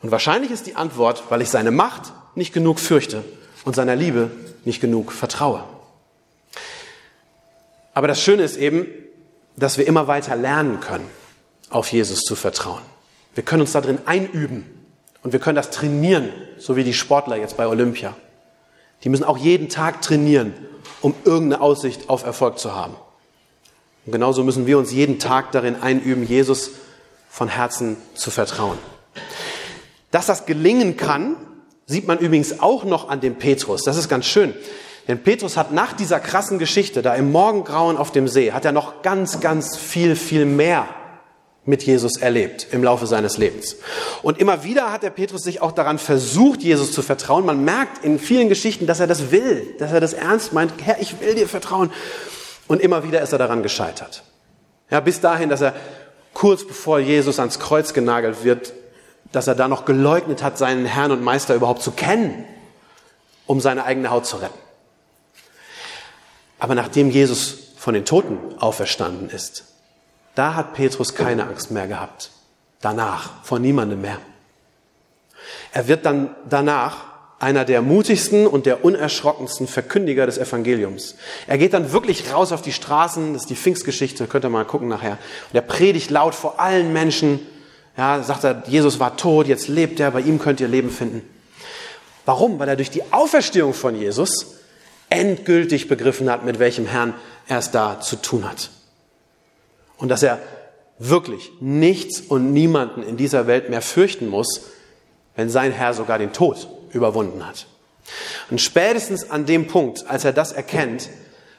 Und 0.00 0.12
wahrscheinlich 0.12 0.50
ist 0.50 0.66
die 0.66 0.76
Antwort, 0.76 1.24
weil 1.28 1.42
ich 1.42 1.50
seine 1.50 1.70
Macht 1.70 2.14
nicht 2.34 2.54
genug 2.54 2.80
fürchte 2.80 3.22
und 3.66 3.76
seiner 3.76 3.96
Liebe 3.96 4.30
nicht 4.64 4.80
genug 4.80 5.12
vertraue. 5.12 5.62
Aber 7.92 8.08
das 8.08 8.22
Schöne 8.22 8.44
ist 8.44 8.56
eben, 8.56 8.86
dass 9.56 9.76
wir 9.76 9.86
immer 9.86 10.06
weiter 10.06 10.36
lernen 10.36 10.80
können, 10.80 11.08
auf 11.68 11.92
Jesus 11.92 12.20
zu 12.20 12.34
vertrauen. 12.34 12.82
Wir 13.34 13.44
können 13.44 13.60
uns 13.60 13.72
da 13.72 13.82
drin 13.82 13.98
einüben 14.06 14.73
und 15.24 15.32
wir 15.32 15.40
können 15.40 15.56
das 15.56 15.70
trainieren, 15.70 16.28
so 16.58 16.76
wie 16.76 16.84
die 16.84 16.94
Sportler 16.94 17.36
jetzt 17.36 17.56
bei 17.56 17.66
Olympia. 17.66 18.14
Die 19.02 19.08
müssen 19.08 19.24
auch 19.24 19.36
jeden 19.36 19.68
Tag 19.68 20.00
trainieren, 20.00 20.54
um 21.00 21.14
irgendeine 21.24 21.60
Aussicht 21.60 22.08
auf 22.08 22.24
Erfolg 22.24 22.60
zu 22.60 22.76
haben. 22.76 22.94
Und 24.06 24.12
genauso 24.12 24.44
müssen 24.44 24.66
wir 24.66 24.78
uns 24.78 24.92
jeden 24.92 25.18
Tag 25.18 25.50
darin 25.50 25.82
einüben, 25.82 26.24
Jesus 26.24 26.70
von 27.28 27.48
Herzen 27.48 27.96
zu 28.14 28.30
vertrauen. 28.30 28.78
Dass 30.12 30.26
das 30.26 30.46
gelingen 30.46 30.96
kann, 30.96 31.36
Sieht 31.86 32.06
man 32.06 32.18
übrigens 32.18 32.60
auch 32.60 32.84
noch 32.84 33.08
an 33.10 33.20
dem 33.20 33.36
Petrus. 33.36 33.82
Das 33.82 33.96
ist 33.96 34.08
ganz 34.08 34.26
schön. 34.26 34.54
Denn 35.06 35.22
Petrus 35.22 35.58
hat 35.58 35.72
nach 35.72 35.92
dieser 35.92 36.18
krassen 36.18 36.58
Geschichte, 36.58 37.02
da 37.02 37.14
im 37.14 37.30
Morgengrauen 37.30 37.98
auf 37.98 38.10
dem 38.10 38.26
See, 38.26 38.52
hat 38.52 38.64
er 38.64 38.72
noch 38.72 39.02
ganz, 39.02 39.40
ganz 39.40 39.76
viel, 39.76 40.16
viel 40.16 40.46
mehr 40.46 40.88
mit 41.66 41.82
Jesus 41.82 42.18
erlebt 42.18 42.66
im 42.72 42.84
Laufe 42.84 43.06
seines 43.06 43.38
Lebens. 43.38 43.76
Und 44.22 44.38
immer 44.38 44.64
wieder 44.64 44.92
hat 44.92 45.02
der 45.02 45.10
Petrus 45.10 45.42
sich 45.42 45.62
auch 45.62 45.72
daran 45.72 45.98
versucht, 45.98 46.62
Jesus 46.62 46.92
zu 46.92 47.02
vertrauen. 47.02 47.46
Man 47.46 47.64
merkt 47.64 48.04
in 48.04 48.18
vielen 48.18 48.48
Geschichten, 48.48 48.86
dass 48.86 49.00
er 49.00 49.06
das 49.06 49.30
will, 49.30 49.74
dass 49.78 49.92
er 49.92 50.00
das 50.00 50.12
ernst 50.12 50.52
meint. 50.52 50.72
Herr, 50.82 51.00
ich 51.00 51.20
will 51.20 51.34
dir 51.34 51.48
vertrauen. 51.48 51.90
Und 52.68 52.80
immer 52.80 53.04
wieder 53.04 53.22
ist 53.22 53.32
er 53.32 53.38
daran 53.38 53.62
gescheitert. 53.62 54.22
Ja, 54.90 55.00
bis 55.00 55.20
dahin, 55.20 55.48
dass 55.48 55.62
er 55.62 55.74
kurz 56.34 56.66
bevor 56.66 56.98
Jesus 56.98 57.38
ans 57.38 57.58
Kreuz 57.58 57.94
genagelt 57.94 58.44
wird, 58.44 58.72
dass 59.32 59.46
er 59.46 59.54
da 59.54 59.68
noch 59.68 59.84
geleugnet 59.84 60.42
hat, 60.42 60.58
seinen 60.58 60.84
Herrn 60.84 61.12
und 61.12 61.22
Meister 61.22 61.54
überhaupt 61.54 61.82
zu 61.82 61.92
kennen, 61.92 62.44
um 63.46 63.60
seine 63.60 63.84
eigene 63.84 64.10
Haut 64.10 64.26
zu 64.26 64.36
retten. 64.36 64.58
Aber 66.58 66.74
nachdem 66.74 67.10
Jesus 67.10 67.58
von 67.76 67.94
den 67.94 68.04
Toten 68.04 68.38
auferstanden 68.58 69.30
ist, 69.30 69.64
da 70.34 70.54
hat 70.54 70.74
Petrus 70.74 71.14
keine 71.14 71.44
Angst 71.46 71.70
mehr 71.70 71.86
gehabt. 71.86 72.30
Danach, 72.80 73.30
vor 73.44 73.58
niemandem 73.58 74.00
mehr. 74.00 74.18
Er 75.72 75.88
wird 75.88 76.04
dann 76.04 76.34
danach 76.48 76.96
einer 77.38 77.64
der 77.64 77.82
mutigsten 77.82 78.46
und 78.46 78.64
der 78.64 78.84
unerschrockensten 78.84 79.66
Verkündiger 79.66 80.26
des 80.26 80.38
Evangeliums. 80.38 81.16
Er 81.46 81.58
geht 81.58 81.74
dann 81.74 81.92
wirklich 81.92 82.32
raus 82.32 82.52
auf 82.52 82.62
die 82.62 82.72
Straßen, 82.72 83.32
das 83.32 83.42
ist 83.42 83.50
die 83.50 83.56
Pfingstgeschichte, 83.56 84.26
könnt 84.26 84.44
ihr 84.44 84.50
mal 84.50 84.64
gucken 84.64 84.88
nachher. 84.88 85.18
Und 85.50 85.54
er 85.54 85.62
predigt 85.62 86.10
laut 86.10 86.34
vor 86.34 86.60
allen 86.60 86.92
Menschen 86.92 87.40
ja, 87.96 88.22
sagt 88.22 88.44
er, 88.44 88.62
Jesus 88.66 88.98
war 88.98 89.16
tot, 89.16 89.46
jetzt 89.46 89.68
lebt 89.68 90.00
er, 90.00 90.10
bei 90.10 90.20
ihm 90.20 90.38
könnt 90.38 90.60
ihr 90.60 90.68
Leben 90.68 90.90
finden. 90.90 91.22
Warum? 92.24 92.58
Weil 92.58 92.68
er 92.68 92.76
durch 92.76 92.90
die 92.90 93.12
Auferstehung 93.12 93.74
von 93.74 93.94
Jesus 93.94 94.56
endgültig 95.10 95.88
begriffen 95.88 96.30
hat, 96.30 96.44
mit 96.44 96.58
welchem 96.58 96.86
Herrn 96.86 97.14
er 97.46 97.58
es 97.58 97.70
da 97.70 98.00
zu 98.00 98.16
tun 98.16 98.48
hat. 98.48 98.70
Und 99.96 100.08
dass 100.08 100.22
er 100.22 100.40
wirklich 100.98 101.50
nichts 101.60 102.20
und 102.20 102.52
niemanden 102.52 103.02
in 103.02 103.16
dieser 103.16 103.46
Welt 103.46 103.68
mehr 103.68 103.82
fürchten 103.82 104.28
muss, 104.28 104.62
wenn 105.36 105.50
sein 105.50 105.72
Herr 105.72 105.94
sogar 105.94 106.18
den 106.18 106.32
Tod 106.32 106.68
überwunden 106.92 107.46
hat. 107.46 107.66
Und 108.50 108.60
spätestens 108.60 109.30
an 109.30 109.46
dem 109.46 109.66
Punkt, 109.66 110.06
als 110.08 110.24
er 110.24 110.32
das 110.32 110.52
erkennt, 110.52 111.08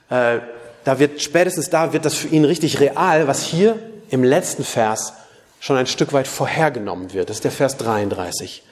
äh, 0.10 0.39
da 0.84 1.00
wird 1.00 1.21
spätestens 1.21 1.69
da 1.69 1.93
wird 1.93 2.06
das 2.06 2.13
für 2.13 2.28
ihn 2.28 2.45
richtig 2.45 2.80
real, 2.80 3.28
was 3.28 3.43
hier 3.43 3.80
im 4.10 4.24
letzten 4.24 4.63
Vers 4.63 5.13
schon 5.60 5.78
ein 5.78 5.88
Stück 5.88 6.13
weit 6.13 6.28
vorhergenommen 6.28 7.13
wird. 7.13 7.30
Das 7.30 7.38
ist 7.38 7.43
der 7.43 7.52
Vers 7.52 7.78
33. 7.78 8.63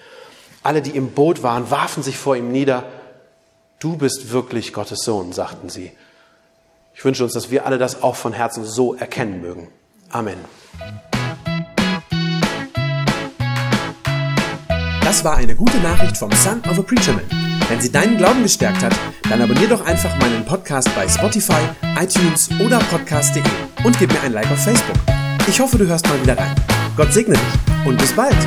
Alle, 0.61 0.81
die 0.81 0.91
im 0.91 1.11
Boot 1.11 1.41
waren, 1.41 1.71
warfen 1.71 2.03
sich 2.03 2.17
vor 2.17 2.35
ihm 2.35 2.51
nieder. 2.51 2.85
Du 3.79 3.97
bist 3.97 4.31
wirklich 4.31 4.71
Gottes 4.71 4.99
Sohn, 4.99 5.33
sagten 5.33 5.69
sie. 5.69 5.91
Ich 6.93 7.03
wünsche 7.03 7.23
uns, 7.23 7.33
dass 7.33 7.49
wir 7.49 7.65
alle 7.65 7.77
das 7.77 8.01
auch 8.03 8.15
von 8.15 8.33
Herzen 8.33 8.65
so 8.65 8.93
erkennen 8.93 9.41
mögen. 9.41 9.67
Amen. 10.09 10.37
Das 15.01 15.23
war 15.23 15.35
eine 15.35 15.55
gute 15.55 15.77
Nachricht 15.77 16.17
vom 16.17 16.31
Son 16.31 16.61
of 16.69 16.79
a 16.79 16.81
Preacher 16.81 17.13
Man. 17.13 17.25
Wenn 17.69 17.81
sie 17.81 17.91
deinen 17.91 18.17
Glauben 18.17 18.43
gestärkt 18.43 18.83
hat, 18.83 18.93
dann 19.29 19.41
abonnier 19.41 19.67
doch 19.67 19.85
einfach 19.85 20.17
meinen 20.19 20.45
Podcast 20.45 20.93
bei 20.95 21.07
Spotify, 21.07 21.61
iTunes 21.99 22.49
oder 22.59 22.79
podcast.de 22.79 23.43
und 23.83 23.97
gib 23.99 24.11
mir 24.11 24.21
ein 24.21 24.33
Like 24.33 24.49
auf 24.51 24.63
Facebook. 24.63 24.97
Ich 25.47 25.59
hoffe, 25.59 25.77
du 25.77 25.87
hörst 25.87 26.07
mal 26.07 26.21
wieder 26.21 26.37
rein. 26.37 26.55
Gott 26.95 27.11
segne 27.11 27.33
dich 27.33 27.85
und 27.85 27.97
bis 27.97 28.13
bald. 28.13 28.37